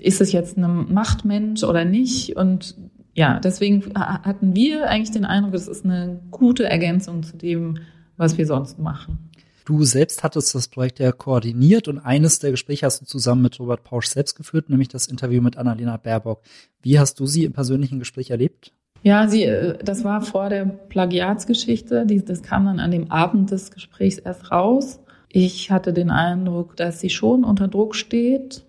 ist 0.00 0.20
es 0.20 0.32
jetzt 0.32 0.56
ein 0.56 0.92
Machtmensch 0.92 1.64
oder 1.64 1.84
nicht? 1.84 2.36
Und 2.36 2.76
ja, 3.14 3.40
deswegen 3.40 3.94
hatten 3.94 4.54
wir 4.54 4.88
eigentlich 4.88 5.10
den 5.10 5.24
Eindruck, 5.24 5.52
das 5.52 5.68
ist 5.68 5.84
eine 5.84 6.20
gute 6.30 6.64
Ergänzung 6.64 7.22
zu 7.22 7.36
dem, 7.36 7.78
was 8.16 8.38
wir 8.38 8.46
sonst 8.46 8.78
machen. 8.78 9.30
Du 9.64 9.84
selbst 9.84 10.24
hattest 10.24 10.54
das 10.54 10.68
Projekt 10.68 10.98
ja 10.98 11.12
koordiniert 11.12 11.86
und 11.86 11.98
eines 12.00 12.40
der 12.40 12.50
Gespräche 12.50 12.86
hast 12.86 13.00
du 13.00 13.06
zusammen 13.06 13.42
mit 13.42 13.60
Robert 13.60 13.84
Pausch 13.84 14.06
selbst 14.06 14.34
geführt, 14.34 14.70
nämlich 14.70 14.88
das 14.88 15.06
Interview 15.06 15.40
mit 15.40 15.56
Annalena 15.56 15.96
Baerbock. 15.96 16.42
Wie 16.82 16.98
hast 16.98 17.20
du 17.20 17.26
sie 17.26 17.44
im 17.44 17.52
persönlichen 17.52 18.00
Gespräch 18.00 18.30
erlebt? 18.30 18.72
Ja, 19.04 19.28
sie, 19.28 19.44
äh, 19.44 19.78
das 19.84 20.04
war 20.04 20.22
vor 20.22 20.48
der 20.48 20.64
Plagiatsgeschichte. 20.64 22.06
Das 22.06 22.42
kam 22.42 22.66
dann 22.66 22.80
an 22.80 22.90
dem 22.90 23.10
Abend 23.10 23.50
des 23.50 23.70
Gesprächs 23.70 24.18
erst 24.18 24.50
raus. 24.50 25.00
Ich 25.28 25.70
hatte 25.70 25.92
den 25.92 26.10
Eindruck, 26.10 26.76
dass 26.76 27.00
sie 27.00 27.10
schon 27.10 27.44
unter 27.44 27.68
Druck 27.68 27.94
steht, 27.94 28.64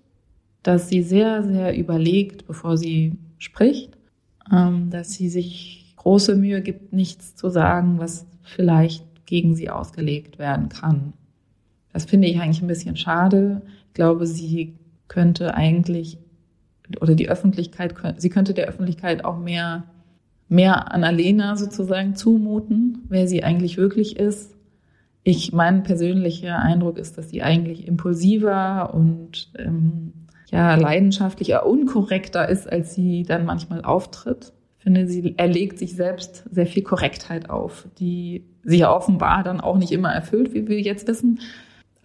dass 0.64 0.90
sie 0.90 1.02
sehr, 1.04 1.44
sehr 1.44 1.78
überlegt, 1.78 2.48
bevor 2.48 2.78
sie 2.78 3.18
spricht, 3.38 3.98
ähm, 4.52 4.90
dass 4.90 5.14
sie 5.14 5.30
sich 5.30 5.94
große 5.98 6.36
Mühe 6.36 6.62
gibt, 6.62 6.94
nichts 6.94 7.36
zu 7.36 7.50
sagen, 7.50 8.00
was 8.00 8.26
vielleicht 8.42 9.06
gegen 9.26 9.56
sie 9.56 9.70
ausgelegt 9.70 10.40
werden 10.40 10.70
kann. 10.70 11.14
Das 11.92 12.06
finde 12.06 12.28
ich 12.28 12.40
eigentlich 12.40 12.62
ein 12.62 12.68
bisschen 12.68 12.98
schade. 12.98 13.62
Ich 13.88 13.94
glaube, 13.94 14.26
sie 14.26 14.74
könnte 15.08 15.54
eigentlich 15.54 16.18
oder 17.00 17.16
die 17.16 17.30
Öffentlichkeit, 17.30 17.96
sie 18.18 18.30
könnte 18.30 18.54
der 18.54 18.68
Öffentlichkeit 18.68 19.26
auch 19.26 19.38
mehr, 19.38 19.86
mehr 20.50 20.92
an 20.92 21.04
Alena 21.04 21.56
sozusagen 21.56 22.16
zumuten, 22.16 23.04
wer 23.10 23.28
sie 23.28 23.44
eigentlich 23.44 23.78
wirklich 23.78 24.18
ist. 24.18 24.56
Ich, 25.24 25.54
mein 25.54 25.84
persönlicher 25.84 26.60
Eindruck 26.60 26.98
ist, 26.98 27.18
dass 27.18 27.30
sie 27.30 27.42
eigentlich 27.42 27.88
impulsiver 27.88 28.94
und 28.94 29.52
ähm, 29.58 30.13
ja 30.52 30.76
leidenschaftlicher, 30.76 31.66
unkorrekter 31.66 32.48
ist, 32.48 32.72
als 32.72 32.94
sie 32.94 33.24
dann 33.24 33.46
manchmal 33.46 33.84
auftritt. 33.84 34.54
Ich 34.78 34.84
finde, 34.84 35.08
sie 35.08 35.36
erlegt 35.38 35.80
sich 35.80 35.96
selbst 35.96 36.44
sehr 36.52 36.68
viel 36.68 36.84
Korrektheit 36.84 37.50
auf, 37.50 37.88
die 38.00 38.46
sie 38.64 38.80
ja 38.80 38.94
offenbar 38.94 39.44
dann 39.44 39.62
auch 39.62 39.78
nicht 39.78 39.92
immer 39.92 40.12
erfüllt, 40.12 40.54
wie 40.54 40.68
wir 40.68 40.82
jetzt 40.82 41.08
wissen. 41.08 41.40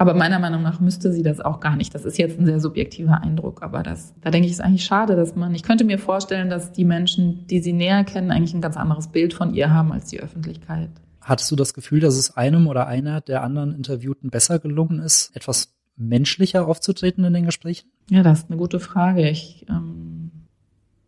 Aber 0.00 0.14
meiner 0.14 0.38
Meinung 0.38 0.62
nach 0.62 0.78
müsste 0.78 1.12
sie 1.12 1.24
das 1.24 1.40
auch 1.40 1.58
gar 1.58 1.74
nicht. 1.74 1.92
Das 1.92 2.04
ist 2.04 2.18
jetzt 2.18 2.38
ein 2.38 2.46
sehr 2.46 2.60
subjektiver 2.60 3.20
Eindruck, 3.20 3.62
aber 3.62 3.82
das, 3.82 4.14
da 4.20 4.30
denke 4.30 4.46
ich, 4.46 4.52
ist 4.52 4.60
eigentlich 4.60 4.84
schade, 4.84 5.16
dass 5.16 5.34
man, 5.34 5.52
ich 5.56 5.64
könnte 5.64 5.82
mir 5.82 5.98
vorstellen, 5.98 6.48
dass 6.48 6.70
die 6.70 6.84
Menschen, 6.84 7.48
die 7.48 7.58
sie 7.58 7.72
näher 7.72 8.04
kennen, 8.04 8.30
eigentlich 8.30 8.54
ein 8.54 8.60
ganz 8.60 8.76
anderes 8.76 9.08
Bild 9.08 9.34
von 9.34 9.54
ihr 9.54 9.74
haben 9.74 9.92
als 9.92 10.06
die 10.06 10.20
Öffentlichkeit. 10.20 10.90
Hattest 11.20 11.50
du 11.50 11.56
das 11.56 11.74
Gefühl, 11.74 11.98
dass 11.98 12.16
es 12.16 12.36
einem 12.36 12.68
oder 12.68 12.86
einer 12.86 13.20
der 13.20 13.42
anderen 13.42 13.74
Interviewten 13.74 14.30
besser 14.30 14.60
gelungen 14.60 15.00
ist, 15.00 15.34
etwas 15.34 15.74
menschlicher 15.96 16.68
aufzutreten 16.68 17.24
in 17.24 17.34
den 17.34 17.44
Gesprächen? 17.44 17.90
Ja, 18.10 18.22
das 18.22 18.40
ist 18.40 18.50
eine 18.50 18.58
gute 18.58 18.80
Frage. 18.80 19.28
Ich, 19.28 19.66
ähm, 19.68 20.30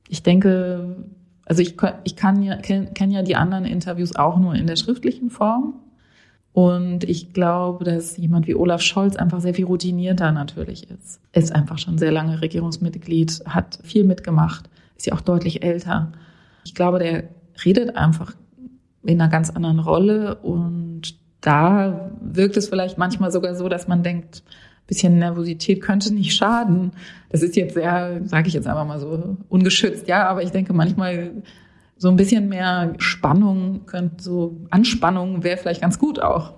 ich 0.08 0.22
denke, 0.22 0.96
also 1.44 1.62
ich, 1.62 1.76
ich 2.04 2.16
kann 2.16 2.42
ja, 2.42 2.56
kenne 2.56 2.88
kenn 2.94 3.10
ja 3.10 3.22
die 3.22 3.36
anderen 3.36 3.64
Interviews 3.64 4.16
auch 4.16 4.38
nur 4.38 4.54
in 4.54 4.66
der 4.66 4.76
schriftlichen 4.76 5.30
Form. 5.30 5.74
Und 6.52 7.04
ich 7.04 7.32
glaube, 7.32 7.84
dass 7.84 8.16
jemand 8.16 8.46
wie 8.48 8.56
Olaf 8.56 8.82
Scholz 8.82 9.16
einfach 9.16 9.40
sehr 9.40 9.54
viel 9.54 9.66
routinierter 9.66 10.32
natürlich 10.32 10.90
ist. 10.90 11.20
Ist 11.32 11.54
einfach 11.54 11.78
schon 11.78 11.96
sehr 11.96 12.10
lange 12.10 12.42
Regierungsmitglied, 12.42 13.42
hat 13.46 13.78
viel 13.84 14.04
mitgemacht, 14.04 14.68
ist 14.96 15.06
ja 15.06 15.14
auch 15.14 15.20
deutlich 15.20 15.62
älter. 15.62 16.12
Ich 16.64 16.74
glaube, 16.74 16.98
der 16.98 17.28
redet 17.64 17.96
einfach 17.96 18.34
in 19.04 19.20
einer 19.20 19.30
ganz 19.30 19.50
anderen 19.50 19.78
Rolle 19.78 20.36
und 20.36 21.14
da 21.40 22.10
wirkt 22.20 22.56
es 22.56 22.68
vielleicht 22.68 22.98
manchmal 22.98 23.30
sogar 23.30 23.54
so, 23.54 23.68
dass 23.68 23.88
man 23.88 24.02
denkt, 24.02 24.42
bisschen 24.90 25.18
Nervosität 25.18 25.80
könnte 25.80 26.12
nicht 26.12 26.34
schaden. 26.34 26.92
Das 27.30 27.42
ist 27.42 27.56
jetzt 27.56 27.74
sehr, 27.74 28.20
sage 28.24 28.48
ich 28.48 28.54
jetzt 28.54 28.66
einfach 28.66 28.84
mal 28.84 29.00
so, 29.00 29.38
ungeschützt, 29.48 30.06
ja, 30.08 30.28
aber 30.28 30.42
ich 30.42 30.50
denke 30.50 30.74
manchmal 30.74 31.30
so 31.96 32.08
ein 32.08 32.16
bisschen 32.16 32.48
mehr 32.48 32.94
Spannung 32.98 33.86
könnte, 33.86 34.22
so 34.22 34.60
Anspannung 34.70 35.42
wäre 35.44 35.56
vielleicht 35.56 35.80
ganz 35.80 35.98
gut 35.98 36.20
auch. 36.20 36.54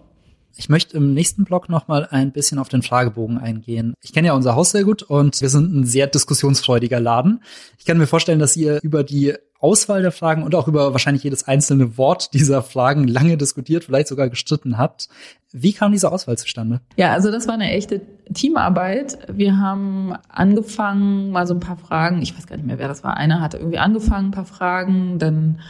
Ich 0.56 0.68
möchte 0.68 0.96
im 0.96 1.14
nächsten 1.14 1.44
Blog 1.44 1.68
noch 1.68 1.88
mal 1.88 2.06
ein 2.10 2.32
bisschen 2.32 2.58
auf 2.58 2.68
den 2.68 2.82
Fragebogen 2.82 3.38
eingehen. 3.38 3.94
Ich 4.02 4.12
kenne 4.12 4.28
ja 4.28 4.34
unser 4.34 4.54
Haus 4.54 4.70
sehr 4.70 4.84
gut 4.84 5.02
und 5.02 5.40
wir 5.40 5.48
sind 5.48 5.74
ein 5.74 5.84
sehr 5.84 6.06
diskussionsfreudiger 6.06 7.00
Laden. 7.00 7.42
Ich 7.78 7.84
kann 7.84 7.98
mir 7.98 8.06
vorstellen, 8.06 8.38
dass 8.38 8.56
ihr 8.56 8.80
über 8.82 9.04
die 9.04 9.34
Auswahl 9.62 10.02
der 10.02 10.10
Fragen 10.10 10.42
und 10.42 10.56
auch 10.56 10.66
über 10.66 10.92
wahrscheinlich 10.92 11.22
jedes 11.22 11.46
einzelne 11.46 11.96
Wort 11.96 12.34
dieser 12.34 12.62
Fragen 12.62 13.06
lange 13.06 13.36
diskutiert, 13.36 13.84
vielleicht 13.84 14.08
sogar 14.08 14.28
gestritten 14.28 14.76
habt. 14.76 15.08
Wie 15.52 15.72
kam 15.72 15.92
diese 15.92 16.10
Auswahl 16.10 16.36
zustande? 16.36 16.80
Ja, 16.96 17.12
also 17.12 17.30
das 17.30 17.46
war 17.46 17.54
eine 17.54 17.70
echte 17.70 18.00
Teamarbeit. 18.34 19.18
Wir 19.32 19.58
haben 19.58 20.14
angefangen, 20.28 21.30
mal 21.30 21.46
so 21.46 21.54
ein 21.54 21.60
paar 21.60 21.76
Fragen, 21.76 22.22
ich 22.22 22.36
weiß 22.36 22.48
gar 22.48 22.56
nicht 22.56 22.66
mehr, 22.66 22.80
wer 22.80 22.88
das 22.88 23.04
war. 23.04 23.16
Einer 23.16 23.40
hatte 23.40 23.58
irgendwie 23.58 23.78
angefangen, 23.78 24.28
ein 24.28 24.32
paar 24.32 24.46
Fragen, 24.46 25.20
dann 25.20 25.60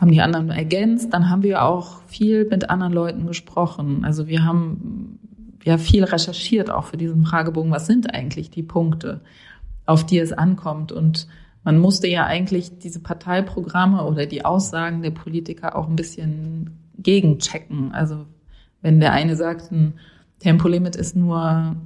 haben 0.00 0.10
die 0.10 0.22
anderen 0.22 0.48
ergänzt, 0.48 1.12
dann 1.12 1.28
haben 1.28 1.42
wir 1.42 1.62
auch 1.62 2.00
viel 2.06 2.46
mit 2.48 2.70
anderen 2.70 2.94
Leuten 2.94 3.26
gesprochen. 3.26 4.02
Also 4.04 4.28
wir 4.28 4.44
haben 4.44 5.18
ja 5.62 5.76
viel 5.76 6.04
recherchiert 6.04 6.70
auch 6.70 6.84
für 6.84 6.96
diesen 6.96 7.26
Fragebogen. 7.26 7.70
Was 7.70 7.86
sind 7.86 8.14
eigentlich 8.14 8.48
die 8.50 8.62
Punkte, 8.62 9.20
auf 9.84 10.06
die 10.06 10.18
es 10.18 10.32
ankommt? 10.32 10.90
Und 10.90 11.28
man 11.64 11.78
musste 11.78 12.08
ja 12.08 12.24
eigentlich 12.24 12.78
diese 12.78 13.00
Parteiprogramme 13.00 14.04
oder 14.06 14.24
die 14.24 14.42
Aussagen 14.42 15.02
der 15.02 15.10
Politiker 15.10 15.76
auch 15.76 15.86
ein 15.86 15.96
bisschen 15.96 16.78
gegenchecken. 16.98 17.92
Also 17.92 18.24
wenn 18.80 19.00
der 19.00 19.12
eine 19.12 19.36
sagt, 19.36 19.70
ein 19.70 19.94
Tempolimit 20.38 20.96
ist 20.96 21.14
nur 21.14 21.76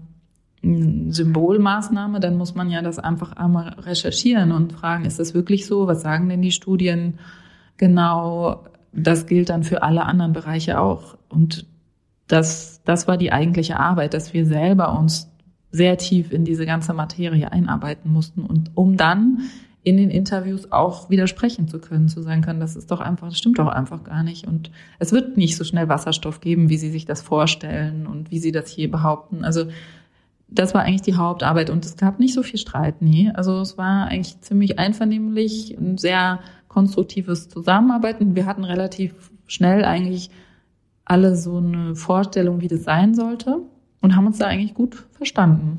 eine 0.63 1.13
Symbolmaßnahme, 1.13 2.21
dann 2.21 2.37
muss 2.37 2.55
man 2.55 2.71
ja 2.71 2.81
das 2.81 3.01
einfach 3.01 3.33
einmal 3.33 3.71
recherchieren 3.71 4.53
und 4.53 4.73
fragen, 4.73 5.05
ist 5.05 5.19
das 5.19 5.35
wirklich 5.35 5.67
so? 5.67 5.89
Was 5.89 6.03
sagen 6.03 6.29
denn 6.29 6.43
die 6.43 6.53
Studien 6.53 7.19
genau? 7.77 8.65
Das 8.93 9.27
gilt 9.27 9.49
dann 9.49 9.65
für 9.65 9.83
alle 9.83 10.05
anderen 10.05 10.33
Bereiche 10.33 10.81
auch. 10.81 11.17
Und 11.29 11.67
das, 12.29 12.81
das 12.85 13.09
war 13.09 13.17
die 13.17 13.33
eigentliche 13.33 13.79
Arbeit, 13.79 14.15
dass 14.15 14.33
wir 14.33 14.47
selber 14.47 14.99
uns 14.99 15.31
sehr 15.71 15.99
tief 15.99 16.33
in 16.33 16.45
diese 16.45 16.67
ganze 16.67 16.95
Materie 16.95 17.51
einarbeiten 17.51 18.13
mussten 18.13 18.45
und 18.45 18.71
um 18.75 18.97
dann 18.97 19.41
in 19.83 19.99
den 19.99 20.09
Interviews 20.09 20.73
auch 20.73 21.11
widersprechen 21.11 21.69
zu 21.69 21.79
können, 21.79 22.09
zu 22.09 22.23
sagen 22.23 22.41
können, 22.41 22.61
das 22.61 22.75
ist 22.75 22.91
doch 22.91 23.01
einfach, 23.01 23.29
das 23.29 23.39
stimmt 23.39 23.59
doch 23.59 23.69
einfach 23.69 24.03
gar 24.03 24.23
nicht. 24.23 24.47
Und 24.47 24.71
es 24.99 25.13
wird 25.13 25.37
nicht 25.37 25.57
so 25.57 25.65
schnell 25.65 25.89
Wasserstoff 25.89 26.41
geben, 26.41 26.71
wie 26.71 26.79
Sie 26.79 26.91
sich 26.91 27.05
das 27.05 27.21
vorstellen 27.21 28.07
und 28.07 28.31
wie 28.31 28.39
Sie 28.39 28.51
das 28.51 28.71
hier 28.71 28.91
behaupten. 28.91 29.45
Also 29.45 29.67
das 30.49 30.73
war 30.73 30.83
eigentlich 30.83 31.03
die 31.03 31.17
Hauptarbeit 31.17 31.69
und 31.69 31.85
es 31.85 31.97
gab 31.97 32.19
nicht 32.19 32.33
so 32.33 32.43
viel 32.43 32.59
Streit, 32.59 33.03
nie. 33.03 33.31
Also 33.35 33.61
es 33.61 33.77
war 33.77 34.07
eigentlich 34.07 34.41
ziemlich 34.41 34.79
einvernehmlich, 34.79 35.77
ein 35.77 35.99
sehr 35.99 36.41
konstruktives 36.75 37.49
Zusammenarbeiten. 37.49 38.35
Wir 38.35 38.47
hatten 38.47 38.65
relativ 38.65 39.31
schnell 39.47 39.85
eigentlich 39.85 40.31
alle 41.05 41.37
so 41.37 41.59
eine 41.59 41.95
Vorstellung, 41.95 42.61
wie 42.61 42.69
das 42.69 42.83
sein 42.83 43.15
sollte 43.15 43.61
und 44.01 44.17
haben 44.17 44.27
uns 44.27 44.39
da 44.39 44.47
eigentlich 44.47 44.75
gut 44.75 45.07
verstanden. 45.13 45.79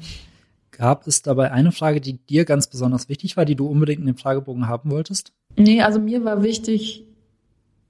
Gab 0.71 1.05
es 1.05 1.21
dabei 1.21 1.51
eine 1.51 1.73
Frage, 1.73 1.99
die 1.99 2.13
dir 2.13 2.45
ganz 2.45 2.67
besonders 2.67 3.09
wichtig 3.09 3.35
war, 3.35 3.43
die 3.43 3.55
du 3.55 3.67
unbedingt 3.67 3.99
in 3.99 4.07
dem 4.07 4.17
Fragebogen 4.17 4.67
haben 4.67 4.89
wolltest? 4.89 5.33
Nee, 5.57 5.81
also 5.81 5.99
mir 5.99 6.23
war 6.23 6.43
wichtig, 6.43 7.05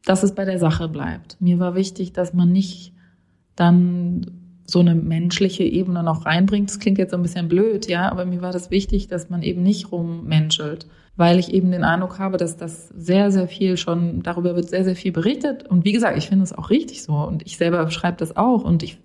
dass 0.03 0.23
es 0.23 0.33
bei 0.33 0.45
der 0.45 0.59
Sache 0.59 0.87
bleibt. 0.87 1.37
Mir 1.39 1.59
war 1.59 1.75
wichtig, 1.75 2.13
dass 2.13 2.33
man 2.33 2.51
nicht 2.51 2.93
dann 3.55 4.44
so 4.65 4.79
eine 4.79 4.95
menschliche 4.95 5.63
Ebene 5.63 6.03
noch 6.03 6.25
reinbringt. 6.25 6.69
Das 6.69 6.79
klingt 6.79 6.97
jetzt 6.97 7.11
so 7.11 7.17
ein 7.17 7.23
bisschen 7.23 7.47
blöd, 7.47 7.87
ja, 7.87 8.11
aber 8.11 8.25
mir 8.25 8.41
war 8.41 8.51
das 8.51 8.71
wichtig, 8.71 9.07
dass 9.07 9.29
man 9.29 9.43
eben 9.43 9.61
nicht 9.61 9.91
rummenschelt, 9.91 10.87
weil 11.15 11.39
ich 11.39 11.53
eben 11.53 11.71
den 11.71 11.83
Eindruck 11.83 12.19
habe, 12.19 12.37
dass 12.37 12.57
das 12.57 12.89
sehr, 12.89 13.31
sehr 13.31 13.47
viel 13.47 13.77
schon, 13.77 14.23
darüber 14.23 14.55
wird 14.55 14.69
sehr, 14.69 14.83
sehr 14.83 14.95
viel 14.95 15.11
berichtet. 15.11 15.67
Und 15.67 15.85
wie 15.85 15.91
gesagt, 15.91 16.17
ich 16.17 16.27
finde 16.27 16.43
es 16.43 16.57
auch 16.57 16.69
richtig 16.69 17.03
so 17.03 17.13
und 17.13 17.45
ich 17.45 17.57
selber 17.57 17.89
schreibe 17.91 18.17
das 18.17 18.35
auch 18.35 18.63
und 18.63 18.81
ich 18.81 18.97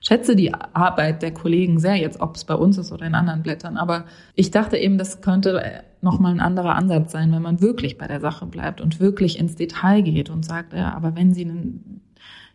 schätze 0.00 0.34
die 0.34 0.52
Arbeit 0.52 1.22
der 1.22 1.32
Kollegen 1.32 1.78
sehr, 1.78 1.94
jetzt 1.96 2.20
ob 2.20 2.34
es 2.34 2.44
bei 2.44 2.54
uns 2.54 2.76
ist 2.76 2.90
oder 2.92 3.06
in 3.06 3.14
anderen 3.14 3.42
Blättern. 3.42 3.76
Aber 3.76 4.04
ich 4.34 4.50
dachte 4.50 4.76
eben, 4.76 4.98
das 4.98 5.20
könnte 5.20 5.84
nochmal 6.00 6.32
ein 6.32 6.40
anderer 6.40 6.74
Ansatz 6.74 7.12
sein, 7.12 7.32
wenn 7.32 7.42
man 7.42 7.60
wirklich 7.60 7.98
bei 7.98 8.08
der 8.08 8.20
Sache 8.20 8.46
bleibt 8.46 8.80
und 8.80 8.98
wirklich 8.98 9.38
ins 9.38 9.54
Detail 9.54 10.02
geht 10.02 10.28
und 10.28 10.44
sagt, 10.44 10.72
ja, 10.72 10.92
aber 10.92 11.14
wenn 11.14 11.32
Sie 11.32 11.48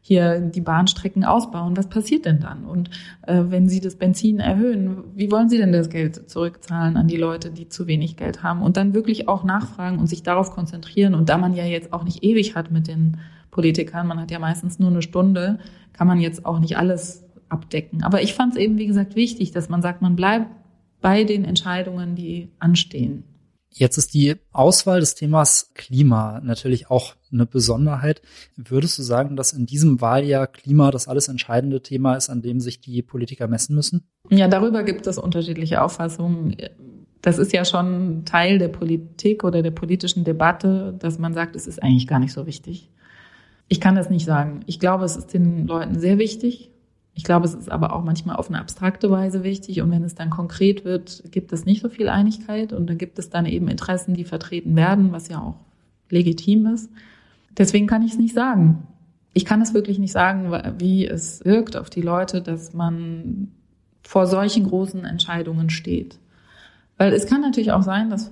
hier 0.07 0.39
die 0.39 0.61
Bahnstrecken 0.61 1.25
ausbauen, 1.25 1.75
was 1.75 1.89
passiert 1.89 2.23
denn 2.23 2.39
dann? 2.39 2.63
Und 2.63 2.89
äh, 3.23 3.43
wenn 3.49 3.67
Sie 3.67 3.81
das 3.81 3.97
Benzin 3.97 4.39
erhöhen, 4.39 5.03
wie 5.15 5.29
wollen 5.29 5.49
Sie 5.49 5.57
denn 5.57 5.73
das 5.73 5.89
Geld 5.89 6.29
zurückzahlen 6.29 6.95
an 6.95 7.09
die 7.09 7.17
Leute, 7.17 7.51
die 7.51 7.67
zu 7.67 7.87
wenig 7.87 8.15
Geld 8.15 8.41
haben? 8.41 8.61
Und 8.61 8.77
dann 8.77 8.93
wirklich 8.93 9.27
auch 9.27 9.43
nachfragen 9.43 9.99
und 9.99 10.07
sich 10.07 10.23
darauf 10.23 10.51
konzentrieren. 10.51 11.13
Und 11.13 11.27
da 11.27 11.37
man 11.37 11.53
ja 11.53 11.65
jetzt 11.65 11.91
auch 11.91 12.05
nicht 12.05 12.23
ewig 12.23 12.55
hat 12.55 12.71
mit 12.71 12.87
den 12.87 13.17
Politikern, 13.51 14.07
man 14.07 14.21
hat 14.21 14.31
ja 14.31 14.39
meistens 14.39 14.79
nur 14.79 14.89
eine 14.89 15.01
Stunde, 15.01 15.59
kann 15.91 16.07
man 16.07 16.21
jetzt 16.21 16.45
auch 16.45 16.59
nicht 16.59 16.77
alles 16.77 17.25
abdecken. 17.49 18.01
Aber 18.01 18.21
ich 18.21 18.33
fand 18.33 18.53
es 18.53 18.59
eben, 18.59 18.77
wie 18.77 18.87
gesagt, 18.87 19.17
wichtig, 19.17 19.51
dass 19.51 19.67
man 19.67 19.81
sagt, 19.81 20.01
man 20.01 20.15
bleibt 20.15 20.47
bei 21.01 21.25
den 21.25 21.43
Entscheidungen, 21.43 22.15
die 22.15 22.49
anstehen. 22.59 23.25
Jetzt 23.77 23.97
ist 23.97 24.15
die 24.15 24.35
Auswahl 24.51 24.99
des 24.99 25.13
Themas 25.13 25.71
Klima 25.75 26.41
natürlich 26.43 26.89
auch 26.89 27.13
eine 27.31 27.45
Besonderheit. 27.45 28.23
Würdest 28.55 28.97
du 28.97 29.03
sagen, 29.03 29.35
dass 29.35 29.53
in 29.53 29.67
diesem 29.67 30.01
Wahljahr 30.01 30.47
Klima 30.47 30.89
das 30.89 31.07
alles 31.07 31.27
entscheidende 31.27 31.81
Thema 31.81 32.15
ist, 32.15 32.29
an 32.29 32.41
dem 32.41 32.59
sich 32.59 32.81
die 32.81 33.03
Politiker 33.03 33.47
messen 33.47 33.75
müssen? 33.75 34.07
Ja, 34.29 34.47
darüber 34.47 34.83
gibt 34.83 35.05
es 35.05 35.19
unterschiedliche 35.19 35.83
Auffassungen. 35.83 36.57
Das 37.21 37.37
ist 37.37 37.53
ja 37.53 37.65
schon 37.65 38.25
Teil 38.25 38.57
der 38.57 38.69
Politik 38.69 39.43
oder 39.43 39.61
der 39.61 39.71
politischen 39.71 40.23
Debatte, 40.23 40.95
dass 40.97 41.19
man 41.19 41.35
sagt, 41.35 41.55
es 41.55 41.67
ist 41.67 41.83
eigentlich 41.83 42.07
gar 42.07 42.19
nicht 42.19 42.33
so 42.33 42.47
wichtig. 42.47 42.89
Ich 43.67 43.79
kann 43.79 43.95
das 43.95 44.09
nicht 44.09 44.25
sagen. 44.25 44.61
Ich 44.65 44.79
glaube, 44.79 45.05
es 45.05 45.17
ist 45.17 45.33
den 45.33 45.67
Leuten 45.67 45.99
sehr 45.99 46.17
wichtig 46.17 46.71
ich 47.17 47.23
glaube, 47.23 47.47
es 47.47 47.55
ist 47.55 47.71
aber 47.71 47.93
auch 47.93 48.03
manchmal 48.03 48.35
auf 48.35 48.47
eine 48.47 48.59
abstrakte 48.59 49.09
Weise 49.09 49.43
wichtig 49.43 49.81
und 49.81 49.89
wenn 49.89 50.03
es 50.03 50.13
dann 50.13 50.29
konkret 50.29 50.85
wird, 50.85 51.23
gibt 51.31 51.51
es 51.51 51.65
nicht 51.65 51.81
so 51.81 51.89
viel 51.89 52.09
Einigkeit 52.09 52.73
und 52.73 52.87
dann 52.87 52.99
gibt 52.99 53.17
es 53.17 53.31
dann 53.31 53.47
eben 53.47 53.69
Interessen, 53.69 54.13
die 54.13 54.23
vertreten 54.23 54.75
werden, 54.75 55.11
was 55.11 55.27
ja 55.27 55.41
auch 55.41 55.55
legitim 56.11 56.67
ist. 56.67 56.91
Deswegen 57.57 57.87
kann 57.87 58.03
ich 58.03 58.11
es 58.11 58.19
nicht 58.19 58.35
sagen. 58.35 58.85
Ich 59.33 59.45
kann 59.45 59.63
es 59.63 59.73
wirklich 59.73 59.97
nicht 59.97 60.11
sagen, 60.11 60.51
wie 60.77 61.07
es 61.07 61.43
wirkt 61.43 61.75
auf 61.75 61.89
die 61.89 62.01
Leute, 62.01 62.43
dass 62.43 62.73
man 62.75 63.47
vor 64.03 64.27
solchen 64.27 64.67
großen 64.67 65.03
Entscheidungen 65.03 65.71
steht. 65.71 66.19
Weil 66.97 67.13
es 67.13 67.25
kann 67.25 67.41
natürlich 67.41 67.71
auch 67.71 67.81
sein, 67.81 68.11
dass 68.11 68.29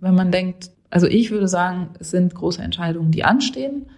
wenn 0.00 0.14
man 0.14 0.32
denkt, 0.32 0.70
also 0.88 1.06
ich 1.06 1.30
würde 1.30 1.48
sagen, 1.48 1.90
es 2.00 2.12
sind 2.12 2.34
große 2.34 2.62
Entscheidungen, 2.62 3.10
die 3.10 3.24
anstehen 3.24 3.90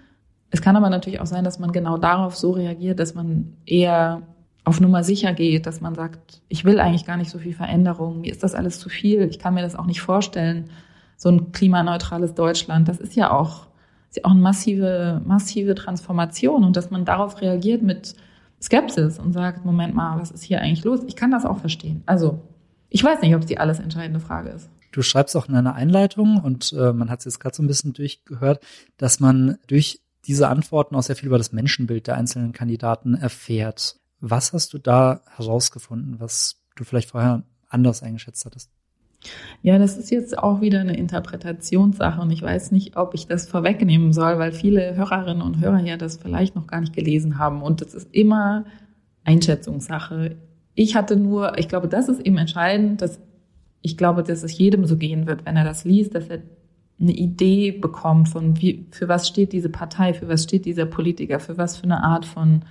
es 0.51 0.63
kann 0.63 0.77
aber 0.77 0.91
natürlich 0.91 1.21
auch 1.21 1.27
sein, 1.27 1.45
dass 1.45 1.59
man 1.59 1.73
genau 1.73 1.99
darauf 1.99 2.37
so 2.37 2.53
reagiert, 2.53 2.99
dass 2.99 3.15
man 3.15 3.57
eher 3.67 4.23
auf 4.65 4.81
Nummer 4.81 5.03
sicher 5.03 5.33
geht, 5.33 5.67
dass 5.67 5.81
man 5.81 5.95
sagt, 5.95 6.43
ich 6.49 6.65
will 6.65 6.79
eigentlich 6.81 7.07
gar 7.07 7.17
nicht 7.17 7.31
so 7.31 7.39
viel 7.39 7.55
Veränderung, 7.55 8.21
mir 8.21 8.31
ist 8.31 8.43
das 8.43 8.55
alles 8.55 8.79
zu 8.79 8.89
viel, 8.89 9.23
ich 9.23 9.39
kann 9.39 9.55
mir 9.55 9.63
das 9.63 9.77
auch 9.77 9.87
nicht 9.87 10.01
vorstellen. 10.01 10.71
So 11.17 11.31
ein 11.31 11.53
klimaneutrales 11.53 12.35
Deutschland, 12.35 12.87
das 12.87 12.99
ist 12.99 13.17
ja 13.17 13.31
auch, 13.31 13.67
ist 14.09 14.19
ja 14.19 14.25
auch 14.25 14.31
eine 14.31 14.41
massive, 14.41 15.21
massive 15.25 15.75
Transformation 15.75 16.65
und 16.65 16.77
dass 16.77 16.91
man 16.91 17.05
darauf 17.05 17.41
reagiert 17.41 17.83
mit 17.83 18.15
Skepsis 18.61 19.19
und 19.19 19.33
sagt, 19.33 19.65
Moment 19.65 19.95
mal, 19.95 20.21
was 20.21 20.31
ist 20.31 20.43
hier 20.43 20.61
eigentlich 20.61 20.85
los? 20.85 21.01
Ich 21.07 21.17
kann 21.17 21.31
das 21.31 21.45
auch 21.45 21.59
verstehen. 21.59 22.03
Also, 22.07 22.41
ich 22.89 23.03
weiß 23.03 23.21
nicht, 23.21 23.35
ob 23.35 23.43
es 23.43 23.47
die 23.47 23.59
alles 23.59 23.81
entscheidende 23.81 24.21
Frage 24.21 24.51
ist. 24.51 24.69
Du 24.93 25.03
schreibst 25.03 25.37
auch 25.37 25.49
in 25.49 25.55
einer 25.55 25.75
Einleitung 25.75 26.41
und 26.43 26.73
äh, 26.73 26.93
man 26.93 27.11
hat 27.11 27.21
es 27.21 27.27
jetzt 27.27 27.41
gerade 27.41 27.55
so 27.55 27.63
ein 27.63 27.67
bisschen 27.67 27.93
durchgehört, 27.93 28.63
dass 28.97 29.21
man 29.21 29.59
durch 29.67 30.01
diese 30.29 30.49
Antworten 30.49 30.95
auch 30.95 31.03
sehr 31.03 31.17
viel 31.17 31.27
über 31.27 31.39
das 31.39 31.53
Menschenbild 31.53 32.07
der 32.07 32.17
einzelnen 32.17 32.53
Kandidaten 32.53 33.15
erfährt. 33.15 33.97
Was 34.21 34.53
hast 34.53 34.75
du 34.75 34.79
da 34.79 35.23
herausgefunden, 35.37 36.21
was 36.21 36.63
du 36.77 36.85
vielleicht 36.85 37.11
vorher 37.11 37.43
anders 37.69 38.03
eingeschätzt 38.03 38.45
hattest? 38.45 38.71
Ja, 39.63 39.79
das 39.79 39.97
ist 39.97 40.11
jetzt 40.11 40.39
auch 40.39 40.61
wieder 40.61 40.81
eine 40.81 40.97
Interpretationssache 40.97 42.21
und 42.21 42.31
ich 42.31 42.43
weiß 42.43 42.71
nicht, 42.71 42.97
ob 42.97 43.15
ich 43.15 43.27
das 43.27 43.49
vorwegnehmen 43.49 44.13
soll, 44.13 44.39
weil 44.39 44.53
viele 44.53 44.95
Hörerinnen 44.95 45.43
und 45.43 45.61
Hörer 45.61 45.81
ja 45.81 45.97
das 45.97 46.19
vielleicht 46.19 46.55
noch 46.55 46.69
gar 46.69 46.81
nicht 46.81 46.95
gelesen 46.95 47.39
haben 47.39 47.63
und 47.63 47.81
das 47.81 47.95
ist 47.95 48.15
immer 48.15 48.65
Einschätzungssache. 49.25 50.37
Ich 50.75 50.95
hatte 50.95 51.17
nur, 51.17 51.59
ich 51.59 51.69
glaube, 51.69 51.89
das 51.89 52.09
ist 52.09 52.21
eben 52.21 52.37
entscheidend, 52.37 53.03
dass 53.03 53.19
ich 53.81 53.97
glaube, 53.97 54.23
dass 54.23 54.43
es 54.43 54.57
jedem 54.57 54.85
so 54.85 54.97
gehen 54.97 55.27
wird, 55.27 55.47
wenn 55.47 55.57
er 55.57 55.65
das 55.65 55.85
liest, 55.85 56.15
dass 56.15 56.29
er 56.29 56.43
eine 57.01 57.13
Idee 57.13 57.71
bekommt 57.73 58.29
von 58.29 58.61
wie, 58.61 58.87
für 58.91 59.09
was 59.09 59.29
steht 59.29 59.53
diese 59.53 59.69
Partei, 59.69 60.15
für 60.15 60.29
was 60.29 60.43
steht 60.43 60.65
dieser 60.65 60.87
Politiker, 60.87 61.39
für 61.39 61.57
was 61.57 61.77
für 61.77 61.85
eine 61.85 62.03
Art 62.03 62.25
von, 62.25 62.63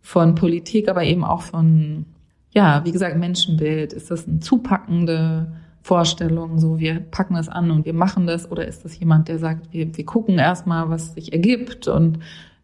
von 0.00 0.34
Politik, 0.34 0.88
aber 0.88 1.04
eben 1.04 1.24
auch 1.24 1.42
von, 1.42 2.06
ja, 2.52 2.84
wie 2.84 2.92
gesagt, 2.92 3.18
Menschenbild. 3.18 3.92
Ist 3.92 4.10
das 4.10 4.26
eine 4.26 4.40
zupackende 4.40 5.52
Vorstellung, 5.82 6.58
so 6.58 6.78
wir 6.78 7.00
packen 7.00 7.34
das 7.34 7.50
an 7.50 7.70
und 7.70 7.84
wir 7.84 7.92
machen 7.92 8.26
das, 8.26 8.50
oder 8.50 8.66
ist 8.66 8.86
das 8.86 8.98
jemand, 8.98 9.28
der 9.28 9.38
sagt, 9.38 9.72
wir, 9.72 9.94
wir 9.94 10.06
gucken 10.06 10.38
erstmal, 10.38 10.88
was 10.88 11.12
sich 11.12 11.34
ergibt 11.34 11.88
und 11.88 12.20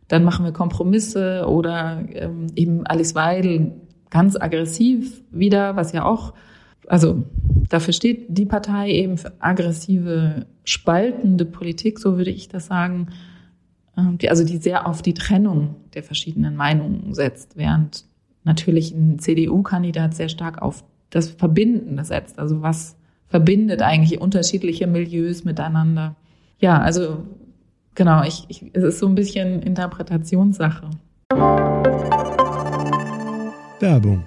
dann 0.09 0.25
machen 0.25 0.45
wir 0.45 0.53
Kompromisse 0.53 1.47
oder 1.47 2.03
ähm, 2.13 2.47
eben 2.57 2.87
Alice 2.87 3.15
Weidel 3.15 3.73
ganz 4.09 4.37
aggressiv 4.41 5.23
wieder, 5.31 5.77
was 5.77 5.93
ja 5.93 6.05
auch 6.05 6.33
also 6.91 7.23
dafür 7.69 7.95
steht 7.95 8.37
die 8.37 8.47
Partei 8.47 8.91
eben 8.91 9.17
für 9.17 9.33
aggressive, 9.39 10.47
spaltende 10.65 11.45
Politik, 11.45 12.01
so 12.01 12.17
würde 12.19 12.33
ich 12.33 12.49
das 12.49 12.67
sagen, 12.67 13.11
ähm, 13.97 14.19
die, 14.19 14.29
also 14.29 14.45
die 14.45 14.57
sehr 14.57 14.89
auf 14.89 15.01
die 15.01 15.15
Trennung 15.15 15.77
der 15.95 16.03
verschiedenen 16.03 16.57
Meinungen 16.57 17.15
setzt, 17.15 17.57
während 17.57 18.07
natürlich 18.43 18.91
ein 18.91 19.21
CDU-Kandidat 19.21 20.17
sehr 20.17 20.29
stark 20.29 20.63
auf 20.63 20.83
das 21.11 21.31
Verbindende 21.31 22.05
setzt. 22.05 22.41
Also 22.41 22.61
was 22.61 22.97
verbindet 23.29 23.83
eigentlich 23.83 24.21
unterschiedliche 24.21 24.89
Milieus 24.89 25.45
miteinander? 25.45 26.17
Ja, 26.59 26.81
also 26.81 27.19
genau, 27.95 28.25
ich, 28.25 28.47
ich, 28.49 28.65
es 28.73 28.83
ist 28.83 28.99
so 28.99 29.07
ein 29.07 29.15
bisschen 29.15 29.63
Interpretationssache. 29.63 30.91
Werbung 33.79 34.25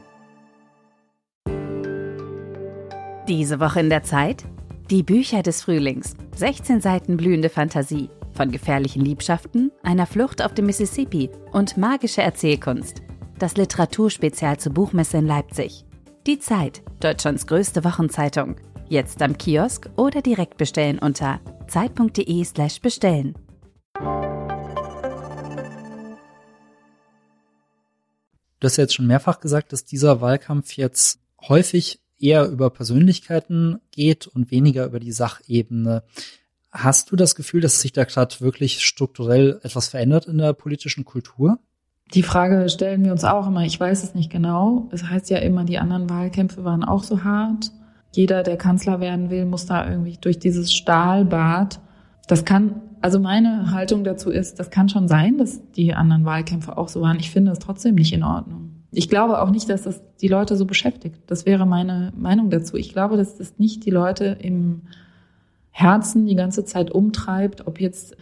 Diese 3.29 3.61
Woche 3.61 3.79
in 3.79 3.89
der 3.89 4.03
Zeit? 4.03 4.43
Die 4.89 5.01
Bücher 5.01 5.43
des 5.43 5.61
Frühlings. 5.61 6.13
16 6.35 6.81
Seiten 6.81 7.15
blühende 7.15 7.47
Fantasie. 7.47 8.09
Von 8.33 8.51
gefährlichen 8.51 9.01
Liebschaften, 9.01 9.71
einer 9.81 10.05
Flucht 10.05 10.43
auf 10.43 10.53
dem 10.53 10.65
Mississippi 10.65 11.29
und 11.53 11.77
magische 11.77 12.21
Erzählkunst. 12.21 13.01
Das 13.39 13.55
Literaturspezial 13.55 14.59
zur 14.59 14.73
Buchmesse 14.73 15.19
in 15.19 15.25
Leipzig. 15.25 15.85
Die 16.27 16.37
Zeit, 16.37 16.83
Deutschlands 16.99 17.47
größte 17.47 17.85
Wochenzeitung. 17.85 18.57
Jetzt 18.89 19.21
am 19.21 19.37
Kiosk 19.37 19.89
oder 19.95 20.21
direkt 20.21 20.57
bestellen 20.57 20.99
unter 20.99 21.39
zeit.de/slash 21.69 22.81
bestellen. 22.81 23.35
Du 28.59 28.65
hast 28.67 28.75
ja 28.75 28.83
jetzt 28.83 28.95
schon 28.95 29.07
mehrfach 29.07 29.39
gesagt, 29.39 29.71
dass 29.71 29.85
dieser 29.85 30.19
Wahlkampf 30.19 30.73
jetzt 30.73 31.21
häufig 31.47 32.02
eher 32.23 32.47
über 32.47 32.69
Persönlichkeiten 32.69 33.79
geht 33.91 34.27
und 34.27 34.49
weniger 34.49 34.85
über 34.85 34.99
die 34.99 35.11
Sachebene. 35.11 36.03
Hast 36.71 37.11
du 37.11 37.15
das 37.15 37.35
Gefühl, 37.35 37.61
dass 37.61 37.81
sich 37.81 37.91
da 37.91 38.05
gerade 38.05 38.39
wirklich 38.39 38.83
strukturell 38.83 39.59
etwas 39.63 39.89
verändert 39.89 40.25
in 40.25 40.37
der 40.37 40.53
politischen 40.53 41.05
Kultur? 41.05 41.59
Die 42.13 42.23
Frage 42.23 42.69
stellen 42.69 43.03
wir 43.03 43.11
uns 43.11 43.23
auch 43.23 43.47
immer. 43.47 43.63
Ich 43.65 43.79
weiß 43.79 44.03
es 44.03 44.15
nicht 44.15 44.31
genau. 44.31 44.87
Es 44.91 45.03
heißt 45.03 45.29
ja 45.29 45.39
immer, 45.39 45.65
die 45.65 45.79
anderen 45.79 46.09
Wahlkämpfe 46.09 46.63
waren 46.63 46.83
auch 46.83 47.03
so 47.03 47.23
hart. 47.23 47.71
Jeder, 48.11 48.43
der 48.43 48.57
Kanzler 48.57 48.99
werden 48.99 49.29
will, 49.29 49.45
muss 49.45 49.65
da 49.65 49.89
irgendwie 49.89 50.17
durch 50.19 50.39
dieses 50.39 50.73
Stahlbad. 50.73 51.79
Das 52.27 52.45
kann, 52.45 52.81
also 53.01 53.19
meine 53.19 53.71
Haltung 53.71 54.03
dazu 54.03 54.29
ist, 54.29 54.59
das 54.59 54.69
kann 54.69 54.89
schon 54.89 55.07
sein, 55.07 55.37
dass 55.37 55.71
die 55.71 55.93
anderen 55.93 56.23
Wahlkämpfe 56.23 56.77
auch 56.77 56.87
so 56.87 57.01
waren. 57.01 57.19
Ich 57.19 57.31
finde 57.31 57.51
es 57.51 57.59
trotzdem 57.59 57.95
nicht 57.95 58.13
in 58.13 58.23
Ordnung. 58.23 58.72
Ich 58.95 59.09
glaube 59.09 59.41
auch 59.41 59.49
nicht, 59.49 59.69
dass 59.69 59.83
das 59.83 60.01
die 60.21 60.27
Leute 60.27 60.55
so 60.55 60.65
beschäftigt. 60.65 61.19
Das 61.27 61.45
wäre 61.45 61.65
meine 61.65 62.13
Meinung 62.15 62.49
dazu. 62.49 62.77
Ich 62.77 62.93
glaube, 62.93 63.17
dass 63.17 63.37
das 63.37 63.57
nicht 63.57 63.85
die 63.85 63.91
Leute 63.91 64.37
im 64.39 64.83
Herzen 65.71 66.27
die 66.27 66.35
ganze 66.35 66.65
Zeit 66.65 66.91
umtreibt, 66.91 67.65
ob 67.65 67.79
jetzt 67.79 68.15